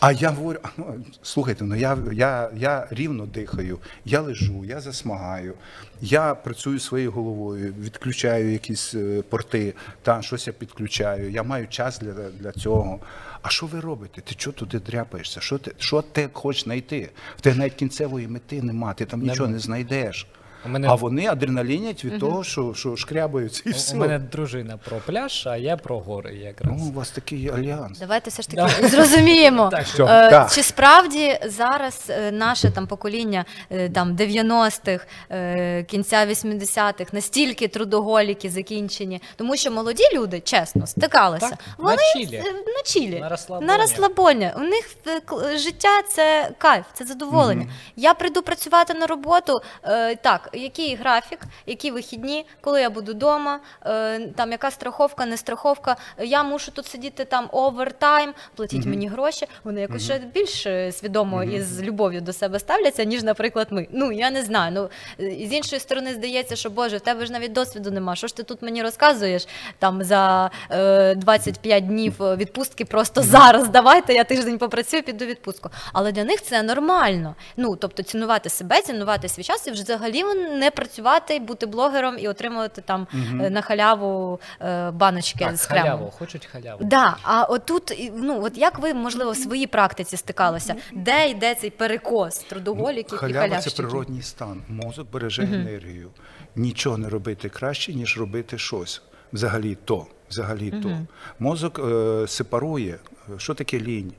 [0.00, 5.54] А я говорю, ну, слухайте, ну я, я, я рівно дихаю, я лежу, я засмагаю,
[6.00, 11.98] я працюю своєю головою, відключаю якісь е, порти, та щось я підключаю, я маю час
[11.98, 13.00] для, для цього.
[13.42, 14.20] А що ви робите?
[14.20, 15.40] Ти чого туди дряпаєшся?
[15.40, 17.10] Що ти, що ти хочеш знайти?
[17.36, 20.26] В тебе навіть кінцевої мети нема, ти там нічого не знайдеш.
[20.66, 23.94] Мене- А вони адреналінять від того, що, що шкрябаються і У- все.
[23.94, 26.72] У мене дружина про пляж, а я про гори якраз.
[26.78, 27.98] Ну, у вас такий альянс.
[27.98, 30.04] Давайте все ж таки зрозуміємо, Так, що?
[30.04, 30.52] е, Так.
[30.52, 38.50] чи справді зараз е, наше там покоління е, там 90-х, е, кінця 80-х настільки трудоголіки
[38.50, 41.48] закінчені, тому що молоді люди, чесно, стикалися.
[41.48, 42.36] Так, на Вони чілі.
[42.36, 43.66] е, на чілі, На розслабоні.
[43.66, 44.50] на розслабоні.
[44.56, 44.90] У них
[45.26, 47.66] кл- життя це кайф, це задоволення.
[47.96, 49.60] Я прийду працювати на роботу.
[49.84, 55.36] Е, так, який графік, які вихідні, коли я буду вдома, е, там яка страховка, не
[55.36, 55.96] страховка.
[56.18, 59.46] Я мушу тут сидіти там овертайм, платіть мені гроші.
[59.64, 63.88] Вони якось ще більш е, свідомо і з любов'ю до себе ставляться, ніж, наприклад, ми.
[63.90, 64.72] Ну я не знаю.
[64.72, 64.90] Ну
[65.26, 68.16] е, з іншої сторони здається, що Боже, в тебе ж навіть досвіду нема.
[68.16, 73.68] Що ж ти тут мені розказуєш там за е, 25 днів відпустки просто зараз.
[73.68, 75.70] Давайте я тиждень попрацюю, піду відпустку.
[75.92, 77.34] Але для них це нормально.
[77.56, 82.80] Ну тобто цінувати себе, цінувати свій час і взагалі не працювати, бути блогером і отримувати
[82.82, 83.06] там
[83.40, 85.90] е, на халяву е, баночки Так, з кремом.
[85.90, 86.84] халяву, хочуть халяву.
[86.84, 91.70] Да, а отут, ну от як ви можливо в своїй практиці стикалися, де йде цей
[91.70, 93.88] перекос трудоголіків і Халява це халявщиків?
[93.88, 94.62] природній стан.
[94.68, 96.10] Мозок береже енергію.
[96.56, 99.02] Нічого не робити краще, ніж робити щось.
[99.32, 100.06] Взагалі то.
[100.30, 100.98] Взагалі то.
[101.38, 102.98] Мозок е, сепарує.
[103.36, 104.12] Що таке лінь?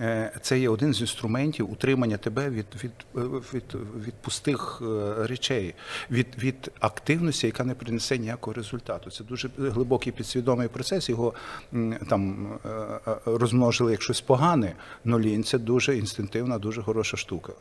[0.00, 3.20] Е, Це є один з інструментів утримання тебе від, від, е,
[3.54, 3.64] від,
[4.06, 5.74] від пустих е, речей,
[6.10, 9.10] від, від активності, яка не принесе ніякого результату.
[9.10, 11.08] Це дуже глибокий підсвідомий процес.
[11.08, 11.34] Його
[12.08, 12.48] там
[13.24, 14.72] розмножили як щось погане,
[15.04, 17.52] но лінь це дуже інстинктивна, дуже хороша штука.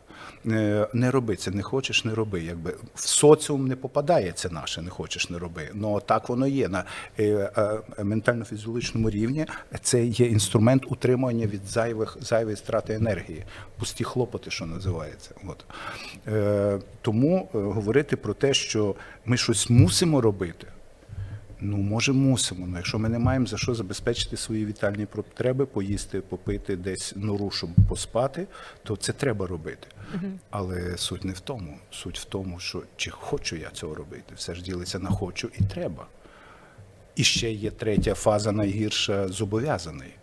[0.93, 2.43] Не роби це, не хочеш, не роби.
[2.43, 5.69] Якби в соціум не попадає це наше, не хочеш, не роби.
[5.73, 6.83] Ну так воно є на
[8.03, 9.45] ментально-фізіологічному рівні.
[9.81, 13.43] Це є інструмент утримування від зайвих зайвої страти енергії,
[13.79, 15.35] пусті хлопоти, що називається.
[15.47, 15.65] От
[16.27, 20.67] е, тому е, говорити про те, що ми щось мусимо робити.
[21.61, 22.67] Ну, може, мусимо.
[22.67, 27.51] Ну, якщо ми не маємо за що забезпечити свої вітальні потреби, поїсти, попити, десь нору,
[27.51, 28.47] щоб поспати,
[28.83, 29.87] то це треба робити.
[30.49, 31.77] Але суть не в тому.
[31.91, 34.33] Суть в тому, що чи хочу я цього робити.
[34.35, 36.07] Все ж ділиться на хочу і треба.
[37.15, 40.18] І ще є третя фаза найгірша зобов'язаний.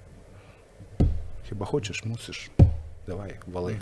[1.48, 2.50] Хіба хочеш, мусиш.
[3.08, 3.76] Давай, вали.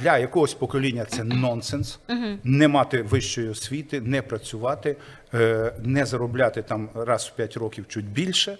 [0.00, 1.98] Для якогось покоління це нонсенс.
[2.44, 4.96] Не мати вищої освіти, не працювати,
[5.34, 8.58] е, не заробляти там раз в 5 років чуть більше,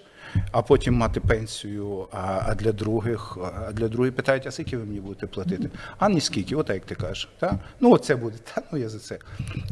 [0.51, 2.07] а потім мати пенсію.
[2.11, 5.69] А, для других, а для других питають, а скільки ви мені будете платити?
[5.97, 7.29] А ні скільки, от як ти кажеш.
[7.39, 7.59] Та?
[7.79, 9.19] Ну, оце буде, та ну я за це.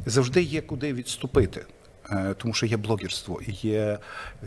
[0.06, 1.66] Завжди є куди відступити.
[2.12, 3.98] Е, Тому що є блогерство, є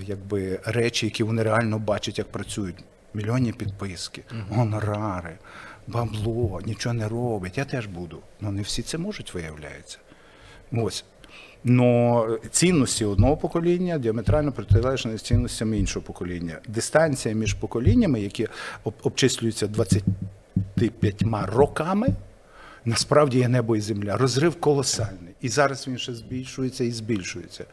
[0.07, 2.77] якби речі, які вони реально бачать, як працюють.
[3.15, 5.39] Мільйонні підписки, гонорари,
[5.87, 7.59] бабло, нічого не робить.
[7.59, 8.19] Я теж буду.
[8.41, 9.99] Ну не всі це можуть, виявляється.
[10.73, 11.05] Ось.
[11.65, 16.59] Но цінності одного покоління діаметрально протилежні цінностям іншого покоління.
[16.69, 18.49] Дистанція між поколіннями, які
[18.85, 22.09] обчислюються 25 роками,
[22.85, 24.17] насправді є небо і земля.
[24.17, 25.32] Розрив колосальний.
[25.43, 27.65] І зараз він ще збільшується і збільшується.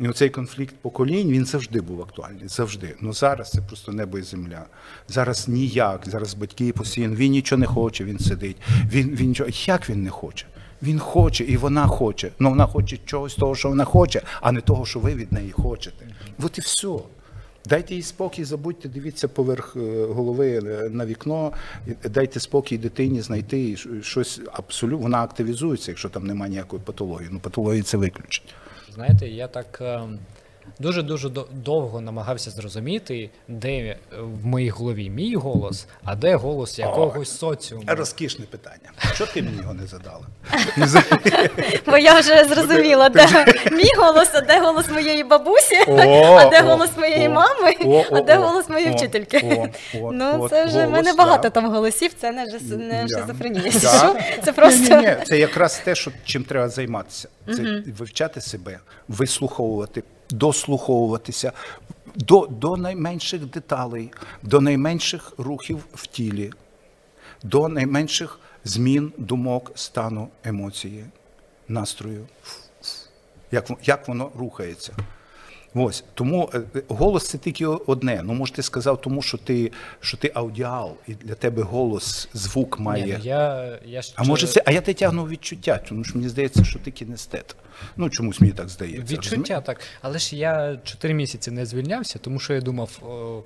[0.00, 2.48] І оцей конфлікт поколінь він завжди був актуальний.
[2.48, 2.94] Завжди.
[3.00, 4.64] Ну зараз це просто небо і земля.
[5.08, 6.08] Зараз ніяк.
[6.08, 7.14] Зараз батьки постійно.
[7.14, 8.56] Він нічого не хоче, він сидить.
[8.92, 9.50] Він, він нічого.
[9.66, 10.46] Як він не хоче?
[10.82, 12.30] Він хоче, і вона хоче.
[12.38, 15.50] Ну вона хоче чогось того, що вона хоче, а не того, що ви від неї
[15.50, 16.06] хочете.
[16.42, 16.88] От і все.
[17.64, 21.52] Дайте їй спокій, забудьте, дивіться поверх е, голови е, на вікно,
[22.04, 24.98] дайте спокій дитині знайти щось абсолютно.
[24.98, 27.28] Вона активізується, якщо там немає ніякої патології.
[27.32, 28.54] Ну, патології це виключить.
[28.94, 29.82] Знаєте, я так
[30.64, 36.78] ем, дуже-дуже довго намагався зрозуміти, де е, в моїй голові мій голос, а де голос
[36.78, 37.84] якогось соціуму.
[37.86, 38.92] Розкішне питання.
[39.14, 40.26] Що ти мені його не задала?
[41.86, 43.26] Бо я вже зрозуміла, де
[43.72, 47.74] мій голос, а де голос моєї бабусі, а де голос моєї мами,
[48.12, 49.70] а де голос моєї вчительки.
[49.94, 52.46] Ну, це вже в мене багато там голосів, це не
[53.08, 53.72] шизофренія.
[54.44, 57.28] Це просто ні, це якраз те, що, чим треба займатися.
[57.46, 61.52] Це вивчати себе, вислуховувати, дослуховуватися
[62.14, 64.10] до, до найменших деталей,
[64.42, 66.52] до найменших рухів в тілі,
[67.42, 71.04] до найменших змін думок, стану, емоції,
[71.68, 72.26] настрою.
[73.50, 74.92] Як, як воно рухається.
[75.74, 78.20] Ось тому е, голос це тільки одне.
[78.24, 82.78] Ну, може, ти сказав, тому що ти, що ти аудіал, і для тебе голос, звук
[82.78, 83.04] має.
[83.04, 84.14] Ні, ну, я, я ще...
[84.16, 87.56] А може це, а я те тягну відчуття, тому що мені здається, що ти кінестет.
[87.96, 89.14] Ну чомусь мені так здається.
[89.14, 89.80] Відчуття так.
[90.00, 93.42] Але ж я 4 місяці не звільнявся, тому що я думав, о,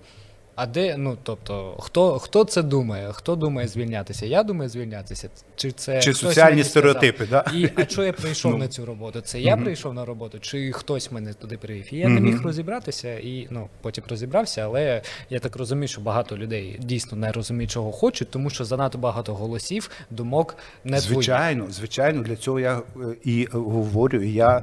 [0.56, 3.12] А де, ну тобто, хто, хто це думає?
[3.12, 4.26] Хто думає звільнятися?
[4.26, 5.28] Я думаю звільнятися.
[5.56, 7.44] Чи це Чи соціальні стереотипи, да?
[7.54, 8.58] І а чого я прийшов Ну.
[8.58, 9.20] на цю роботу?
[9.20, 11.94] Це я прийшов на роботу, чи хтось мене туди привів?
[11.94, 16.36] І я не міг розібратися, і ну потім розібрався, але я так розумію, що багато
[16.36, 21.14] людей дійсно не розуміють, чого хочуть, тому що занадто багато голосів, думок не твої.
[21.14, 22.82] Звичайно, звичайно, для цього я е,
[23.24, 24.62] і говорю, і я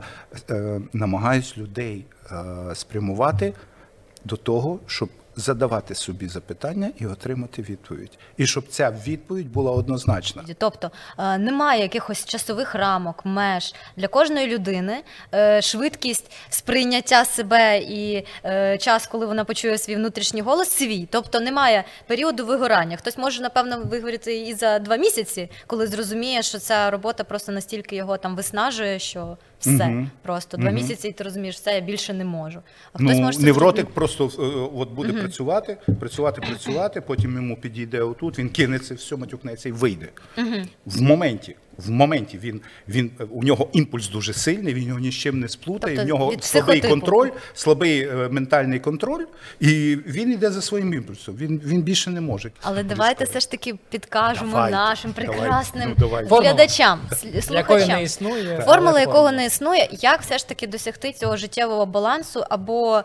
[0.49, 2.35] е, намагаюсь людей е,
[2.75, 3.53] спрямувати
[4.25, 8.11] до того, щоб задавати собі запитання і отримати відповідь.
[8.37, 10.43] І щоб ця відповідь була однозначна.
[10.57, 15.03] Тобто е, немає якихось часових рамок, меж для кожної людини.
[15.33, 21.07] е, Швидкість сприйняття себе і е, час, коли вона почує свій внутрішній голос, свій.
[21.11, 22.97] Тобто немає періоду вигорання.
[22.97, 27.95] Хтось може напевно вигоріти і за два місяці, коли зрозуміє, що ця робота просто настільки
[27.95, 29.37] його там виснажує, що
[29.69, 30.07] все угу.
[30.21, 30.75] просто два угу.
[30.75, 32.59] місяці, і ти розумієш, все я більше не можу.
[32.93, 33.95] А хтось Ну, може невротик зробити.
[33.95, 39.69] просто е, от буде працювати, працювати, працювати, потім йому підійде отут, він кинеться, все матюкнеться
[39.69, 40.09] і вийде.
[40.85, 41.55] В моменті.
[41.77, 45.49] В моменті він, він у нього імпульс дуже сильний, він його ні з чим не
[45.49, 49.25] сплутає, Тобто в нього слабий контроль, слабий е, ментальний контроль,
[49.59, 51.35] і він йде за своїм імпульсом.
[51.35, 52.51] Він, він більше не може.
[52.61, 56.29] Але давайте все ж таки підкажемо Давайте, нашим прекрасним ну, давайте.
[56.29, 56.49] Формула.
[56.53, 57.89] глядачам, сл- Якої слухачам.
[57.89, 58.61] не існує.
[58.65, 63.03] Формула якого не існує, як все ж таки досягти цього життєвого балансу або е,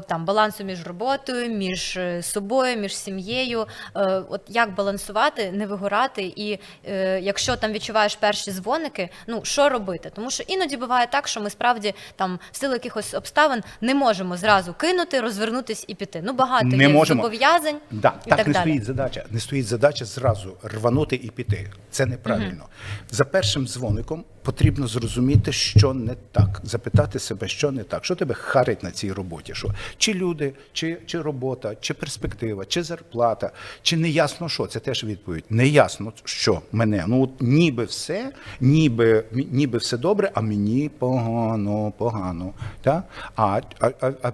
[0.00, 3.66] там балансу між роботою, між е, собою, між сім'єю.
[3.96, 6.58] Е, от як балансувати, не вигорати, і
[6.88, 10.10] е, якщо там відчуваєш перші дзвоники, ну що робити?
[10.14, 14.36] Тому що іноді буває так, що ми справді там в силу якихось обставин не можемо
[14.36, 16.20] зразу кинути, розвернутись і піти.
[16.24, 17.22] Ну багато Не є можемо.
[17.22, 18.62] зобов'язань Да, і так, так не далі.
[18.62, 19.24] стоїть задача.
[19.30, 21.70] Не стоїть задача зразу рванути і піти.
[21.90, 22.66] Це неправильно.
[23.10, 28.34] За першим дзвоником потрібно зрозуміти, що не так, запитати себе, що не так, що тебе
[28.34, 29.54] харить на цій роботі.
[29.54, 33.50] Що чи люди, чи, чи робота, чи перспектива, чи зарплата,
[33.82, 34.66] чи неясно що.
[34.66, 35.44] Це теж відповідь.
[35.50, 37.04] Неясно, що мене.
[37.06, 42.52] Ну от ніби все, ніби, ніби все добре, а мені погано, погано.
[42.82, 43.04] Так?
[43.36, 43.90] А, а,
[44.22, 44.32] а,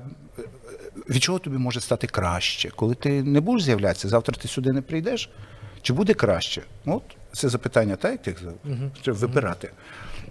[1.11, 2.71] від чого тобі може стати краще?
[2.71, 5.31] Коли ти не будеш з'являтися, завтра ти сюди не прийдеш?
[5.83, 6.63] Чи буде краще?
[6.87, 7.03] От
[7.33, 8.13] це запитання, так?
[8.13, 8.47] як ти?
[9.03, 9.71] Треба вибирати.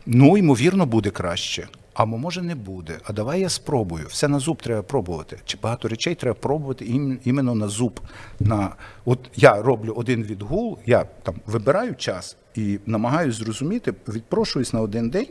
[0.05, 1.67] Ну, ймовірно, буде краще.
[1.93, 2.99] А може не буде.
[3.03, 4.07] А давай я спробую.
[4.07, 5.37] Все на зуб треба пробувати.
[5.45, 7.99] Чи багато речей треба пробувати ім- іменно на зуб.
[8.39, 8.75] На...
[9.05, 15.09] От я роблю один відгул, я там вибираю час і намагаюся зрозуміти, відпрошуюсь на один
[15.09, 15.27] день.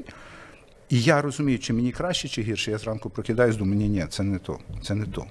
[0.89, 2.70] І я розумію, чи мені краще, чи гірше.
[2.70, 5.27] Я зранку прокидаюсь, думаю, ні, ні, це не то, це не то.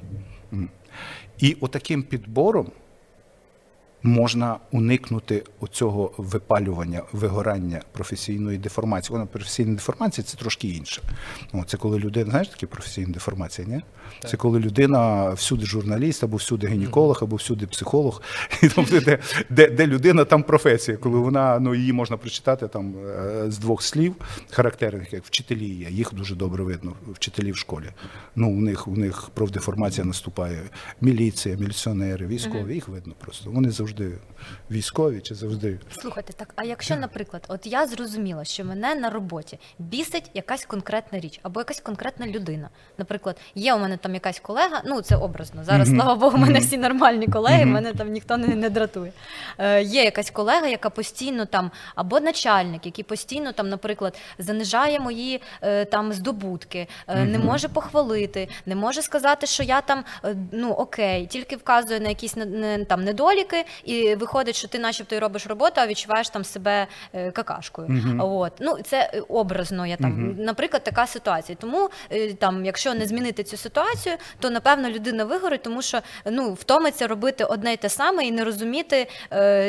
[1.40, 2.72] І отаким підбором
[4.04, 9.14] можна уникнути оцього випалювання, вигорання професійної деформації.
[9.14, 11.02] Вона професійна деформація це трошки інше.
[11.66, 13.82] Це коли людина, знаєш таке професійна деформація, ні?
[14.26, 18.22] Це коли людина всюди журналіст, або всюди гінеколог, або всюди психолог.
[18.64, 22.96] І тобто, де, де, де людина, там професія, коли вона ну її можна прочитати там
[23.08, 24.16] е, з двох слів
[24.50, 25.90] характерних, як вчителі є.
[25.90, 27.86] Їх дуже добре видно, вчителі в школі.
[28.36, 30.62] Ну, у них у них профдеформація наступає.
[31.02, 33.52] Міліція, міліціонери, військові, їх видно просто.
[33.52, 33.91] Вони завжди
[34.72, 35.80] військові чи завжди.
[36.02, 41.20] Слухайте, так а якщо, наприклад, от я зрозуміла, що мене на роботі бісить якась конкретна
[41.20, 42.70] річ або якась конкретна людина.
[42.98, 45.64] Наприклад, є у мене там якась колега, ну це образно.
[45.64, 49.12] Зараз, слава Богу, у мене всі нормальні колеги, мене там ніхто не, не дратує.
[49.58, 55.42] Е, є якась колега, яка постійно там, або начальник, який постійно там, наприклад, занижає мої
[55.62, 60.72] е, там здобутки, е, не може похвалити, не може сказати, що я там е, ну
[60.72, 65.20] окей, тільки вказує на якісь не, не, там недоліки, і виходить, що ти, начебто, і
[65.20, 67.88] робиш роботу, а відчуваєш там себе е, какашкою.
[68.20, 69.88] От ну це е, образно.
[69.88, 71.58] Я там, наприклад, така ситуація.
[71.62, 76.54] Тому е, там, якщо не змінити цю ситуацію, то напевно людина вигорить, тому що ну
[76.54, 79.08] втомиться робити одне й те саме і не розуміти,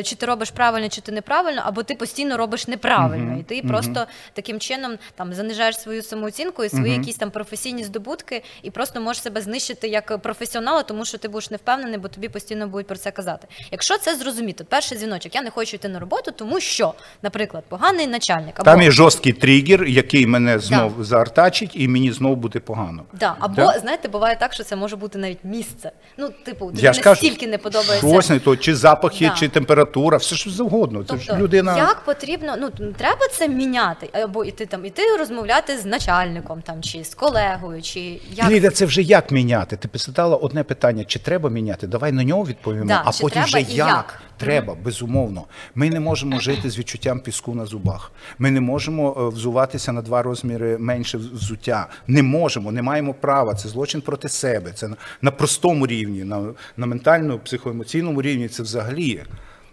[0.05, 4.07] чи ти робиш правильно, чи ти неправильно, або ти постійно робиш неправильно, і ти просто
[4.33, 9.23] таким чином там занижаєш свою самооцінку і свої якісь там професійні здобутки, і просто можеш
[9.23, 12.97] себе знищити як професіонала, тому що ти будеш не впевнений, бо тобі постійно будуть про
[12.97, 13.49] це казати.
[13.71, 18.07] Якщо це зрозуміти, перший дзвіночок, я не хочу йти на роботу, тому що, наприклад, поганий
[18.07, 23.03] начальник або Там є жорсткий тригер, який мене знов заартачить, і мені знов буде погано.
[23.13, 23.79] Да, або Так.
[23.81, 25.93] знаєте, буває так, що це може бути навіть місце.
[26.19, 28.09] Ну, типу, Я настільки не подобається.
[28.09, 29.35] Щось не то, чи запахи, Да.
[29.35, 30.99] чи температура, все що завгодно.
[31.01, 31.77] Це Тобто, ж людина.
[31.77, 37.05] як потрібно, ну треба це міняти, або іти там іти розмовляти з начальником там чи
[37.05, 39.77] з колегою, чи як Ліда, це вже як міняти?
[39.77, 41.87] Ти писала одне питання, чи треба міняти?
[41.87, 43.92] Давай на нього відповімо, Да, а потім вже і як.
[43.97, 44.23] Як?
[44.37, 45.45] Треба, безумовно.
[45.75, 48.13] Ми не можемо жити з відчуттям піску на зубах.
[48.39, 51.89] Ми не можемо е, взуватися на два розміри менше взуття.
[52.07, 53.55] Не можемо, не маємо права.
[53.55, 54.73] Це злочин проти себе.
[54.73, 54.91] Це
[55.23, 58.49] на, простому рівні, на, на ментально, психоемоційному рівні.
[58.49, 59.23] Це взагалі.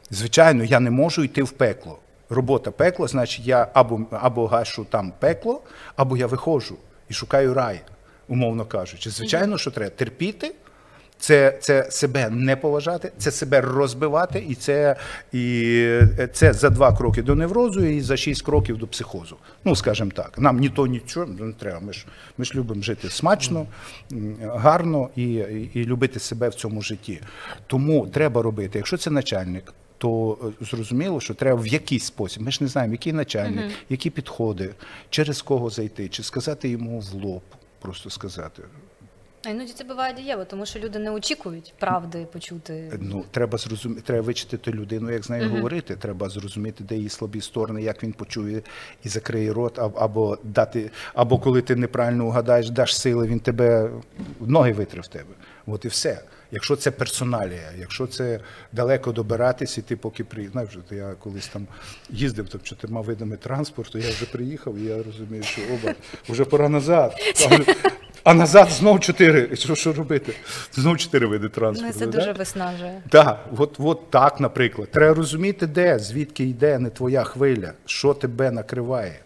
[0.10, 2.00] Звичайно, я не можу йти в пекло.
[2.30, 5.62] Робота пекло, значить, я або, або гашу там пекло,
[5.96, 6.78] або я виходжу
[7.10, 7.82] і шукаю рай,
[8.28, 9.10] умовно кажучи.
[9.10, 10.56] Звичайно, що треба терпіти.
[11.20, 14.96] Це, це себе не поважати, це себе розбивати, і це,
[15.34, 16.02] і
[16.34, 19.38] це за два кроки до неврозу і за шість кроків до психозу.
[19.66, 20.40] Ну, скажімо так.
[20.40, 21.80] Нам ні то, нічого не треба.
[21.80, 22.06] Ми ж,
[22.38, 23.66] ми ж любимо жити смачно,
[24.42, 27.22] гарно і, і, і любити себе в цьому житті.
[27.68, 29.74] Тому треба робити, якщо це начальник.
[29.98, 32.44] То е, зрозуміло, що треба в якийсь спосіб.
[32.44, 34.70] Ми ж не знаємо, який начальник, які підходи,
[35.10, 37.44] через кого зайти, чи сказати йому в лоб,
[37.80, 38.64] просто сказати.
[39.46, 43.00] А іноді це буває дієво, тому що люди не очікують правди почути.
[43.02, 45.96] Ну, треба зрозуміти, треба вичитати людину, як з нею говорити.
[45.96, 48.62] Треба зрозуміти, де її слабі сторони, як він почує
[49.04, 53.92] і закриє рот, або, дати, або коли ти неправильно угадаєш, даш сили, він тебе
[54.40, 55.34] ноги витре в тебе.
[55.66, 56.22] От і все.
[56.52, 58.40] Якщо це персоналія, якщо це
[58.72, 61.68] далеко добиратись, і ти поки приїдеш, вже то я колись там
[62.10, 65.96] їздив там чотирма видами транспорту, я вже приїхав, і я розумію, що оба
[66.30, 67.14] вже пора назад.
[68.30, 69.56] А назад знов чотири.
[69.56, 70.34] Що, що робити?
[70.74, 72.00] Знов чотири види Ну, транспорту.
[72.00, 73.02] це дуже виснажує.
[73.10, 74.92] Так, от, от так, наприклад.
[74.92, 79.20] Треба розуміти, де, звідки йде не твоя хвиля, що тебе накриває.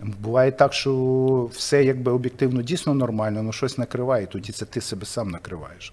[0.00, 5.06] Буває так, що все якби об'єктивно дійсно нормально, але щось накриває, тоді це ти себе
[5.06, 5.92] сам накриваєш.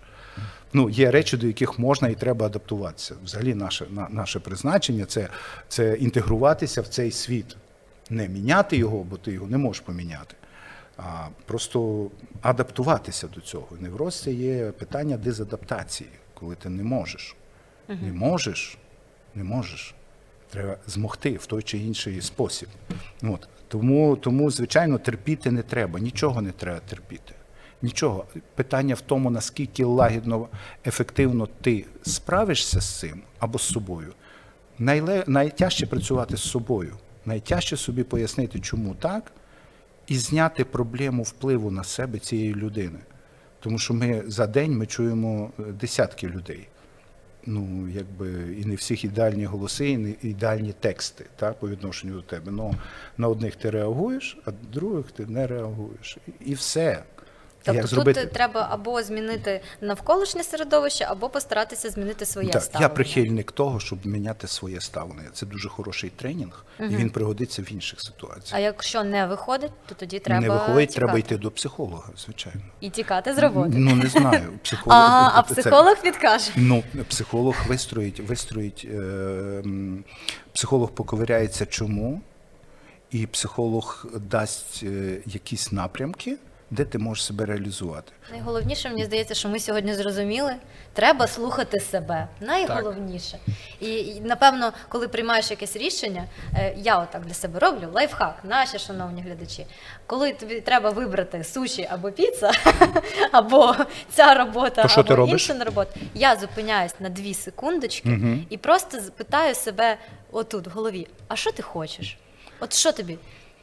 [0.73, 3.15] Ну, є речі, до яких можна і треба адаптуватися.
[3.23, 5.27] Взагалі, наше, на, наше призначення це,
[5.67, 7.55] це інтегруватися в цей світ.
[8.09, 10.35] Не міняти його, бо ти його не можеш поміняти,
[11.03, 12.09] а просто
[12.41, 13.67] адаптуватися до цього.
[13.79, 17.35] Невроз це є питання дезадаптації, коли ти не можеш.
[17.87, 18.77] Не можеш,
[19.35, 19.95] не можеш.
[20.49, 22.69] Треба змогти в той чи інший спосіб.
[23.23, 23.47] От.
[23.67, 27.33] Тому, тому, звичайно, терпіти не треба, нічого не треба терпіти.
[27.81, 28.25] Нічого.
[28.55, 30.47] Питання в тому, наскільки лагідно,
[30.85, 34.13] ефективно ти справишся з цим або з собою.
[34.79, 35.23] Найле...
[35.27, 36.97] Найтяжче працювати з собою.
[37.25, 39.31] Найтяжче собі пояснити, чому так,
[40.09, 42.99] і зняти проблему впливу на себе цієї людини.
[43.59, 46.67] Тому що ми за день ми чуємо е, десятки людей.
[47.45, 52.21] Ну, якби і не всіх ідеальні голоси, і не ідеальні тексти та, по відношенню до
[52.21, 52.51] тебе.
[52.51, 52.75] Ну,
[53.17, 56.17] на одних ти реагуєш, а других ти не реагуєш.
[56.27, 57.03] І- І все.
[57.63, 58.25] Тобто Як тут зробити?
[58.25, 62.85] треба або змінити навколишнє середовище, або постаратися змінити своє Так, ставлення.
[62.85, 65.29] я прихильник того, щоб міняти своє ставлення.
[65.33, 68.53] Це дуже хороший тренінг, і він пригодиться в інших ситуаціях.
[68.53, 70.93] А якщо не виходить, то тоді треба не виходить, тікати.
[70.93, 72.61] треба йти до психолога, звичайно.
[72.79, 73.71] і тікати з роботи.
[73.73, 74.59] Ну не знаю.
[74.63, 76.51] Психолог, Ага, а це- психолог підкаже.
[76.55, 79.63] Ну, психолог вистроїть, вистроїть е,
[80.53, 82.21] психолог поковиряється чому,
[83.11, 86.37] і психолог дасть е, якісь напрямки,
[86.71, 88.11] де ти можеш себе реалізувати.
[88.31, 90.55] Найголовніше, мені здається, що ми сьогодні зрозуміли,
[90.93, 92.27] треба слухати себе.
[92.41, 93.39] Найголовніше.
[93.79, 98.79] І, і напевно, коли приймаєш якесь рішення, е, я отак для себе роблю лайфхак, наші
[98.79, 99.65] шановні глядачі.
[100.05, 102.51] Коли тобі треба вибрати суші або піца,
[103.31, 103.75] або
[104.09, 109.97] ця робота, То або інша робота, я зупиняюсь на дві секундочки і просто питаю себе
[110.31, 112.17] отут в голові: а що ти хочеш?
[112.59, 113.17] От що тобі?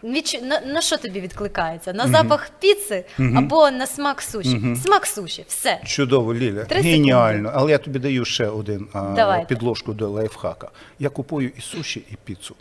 [0.05, 1.93] Відчу- На, на що тобі відкликається?
[1.93, 3.05] На запах піци
[3.37, 4.77] або на смак суші?
[4.83, 5.81] Смак суші, все.
[5.85, 7.51] Чудово, Ліля, Три геніально.
[7.55, 9.47] Але я тобі даю ще один а, Давайте.
[9.47, 10.71] підложку до лайфхака.
[10.99, 12.55] Я купую і суші, і піцу.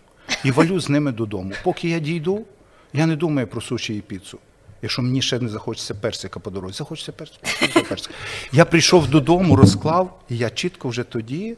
[0.43, 1.51] І валю з ними додому.
[1.63, 2.45] Поки я дійду,
[2.93, 4.39] я не думаю про суші і піцу.
[4.81, 7.39] Якщо мені ще не захочеться персика по дорозі, захочеться персика.
[7.47, 8.13] захочеться персика.
[8.51, 11.57] Я прийшов додому, розклав, і я чітко вже тоді,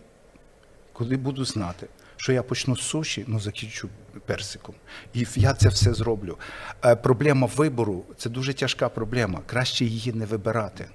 [0.93, 1.88] коли буду знати,
[2.18, 3.89] що я почну з суші, ну закінчу
[4.26, 4.76] персиком.
[5.13, 6.38] І я це все зроблю.
[6.86, 9.39] Е, проблема вибору це дуже тяжка проблема.
[9.45, 10.86] Краще її не вибирати,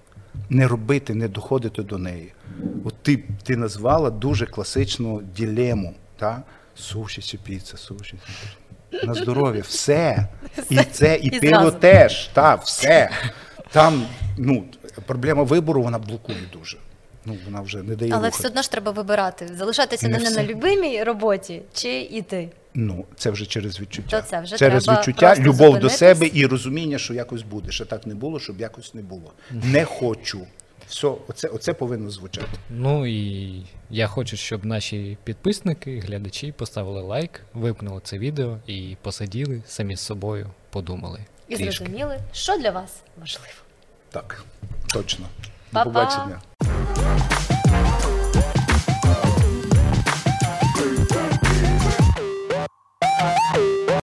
[0.50, 2.32] не робити, не доходити до неї.
[2.84, 5.94] От ти, ти назвала дуже класичну ділему.
[6.16, 6.42] Та?
[6.74, 8.14] Суші чи піца, суші.
[9.04, 10.28] На здоров'я, все.
[10.70, 11.70] І це, і І пиво зразу.
[11.78, 13.10] теж, та, все.
[13.70, 14.06] Там,
[14.38, 14.64] ну,
[15.06, 16.78] проблема вибору, вона блокує дуже.
[17.24, 18.38] Ну, вона вже не дає Але рухати.
[18.38, 22.48] все одно ж треба вибирати, залишатися Не не, на любимій роботі чи йти.
[22.74, 24.20] Ну, це вже через відчуття.
[24.20, 27.72] То це вже через треба відчуття, любов до себе і розуміння, що якось буде.
[27.72, 29.32] Ще так не було, щоб якось не було.
[29.50, 30.46] Не хочу.
[30.88, 32.48] Все, оце, оце повинно звучати.
[32.70, 33.52] Ну і
[33.90, 40.00] я хочу, щоб наші підписники, глядачі поставили лайк, вимкнули це відео і посиділи самі з
[40.00, 41.20] собою, подумали.
[41.48, 41.72] І трішки.
[41.72, 43.54] зрозуміли, що для вас важливо.
[44.10, 44.44] Так,
[44.92, 45.26] точно.
[45.72, 46.38] Papá.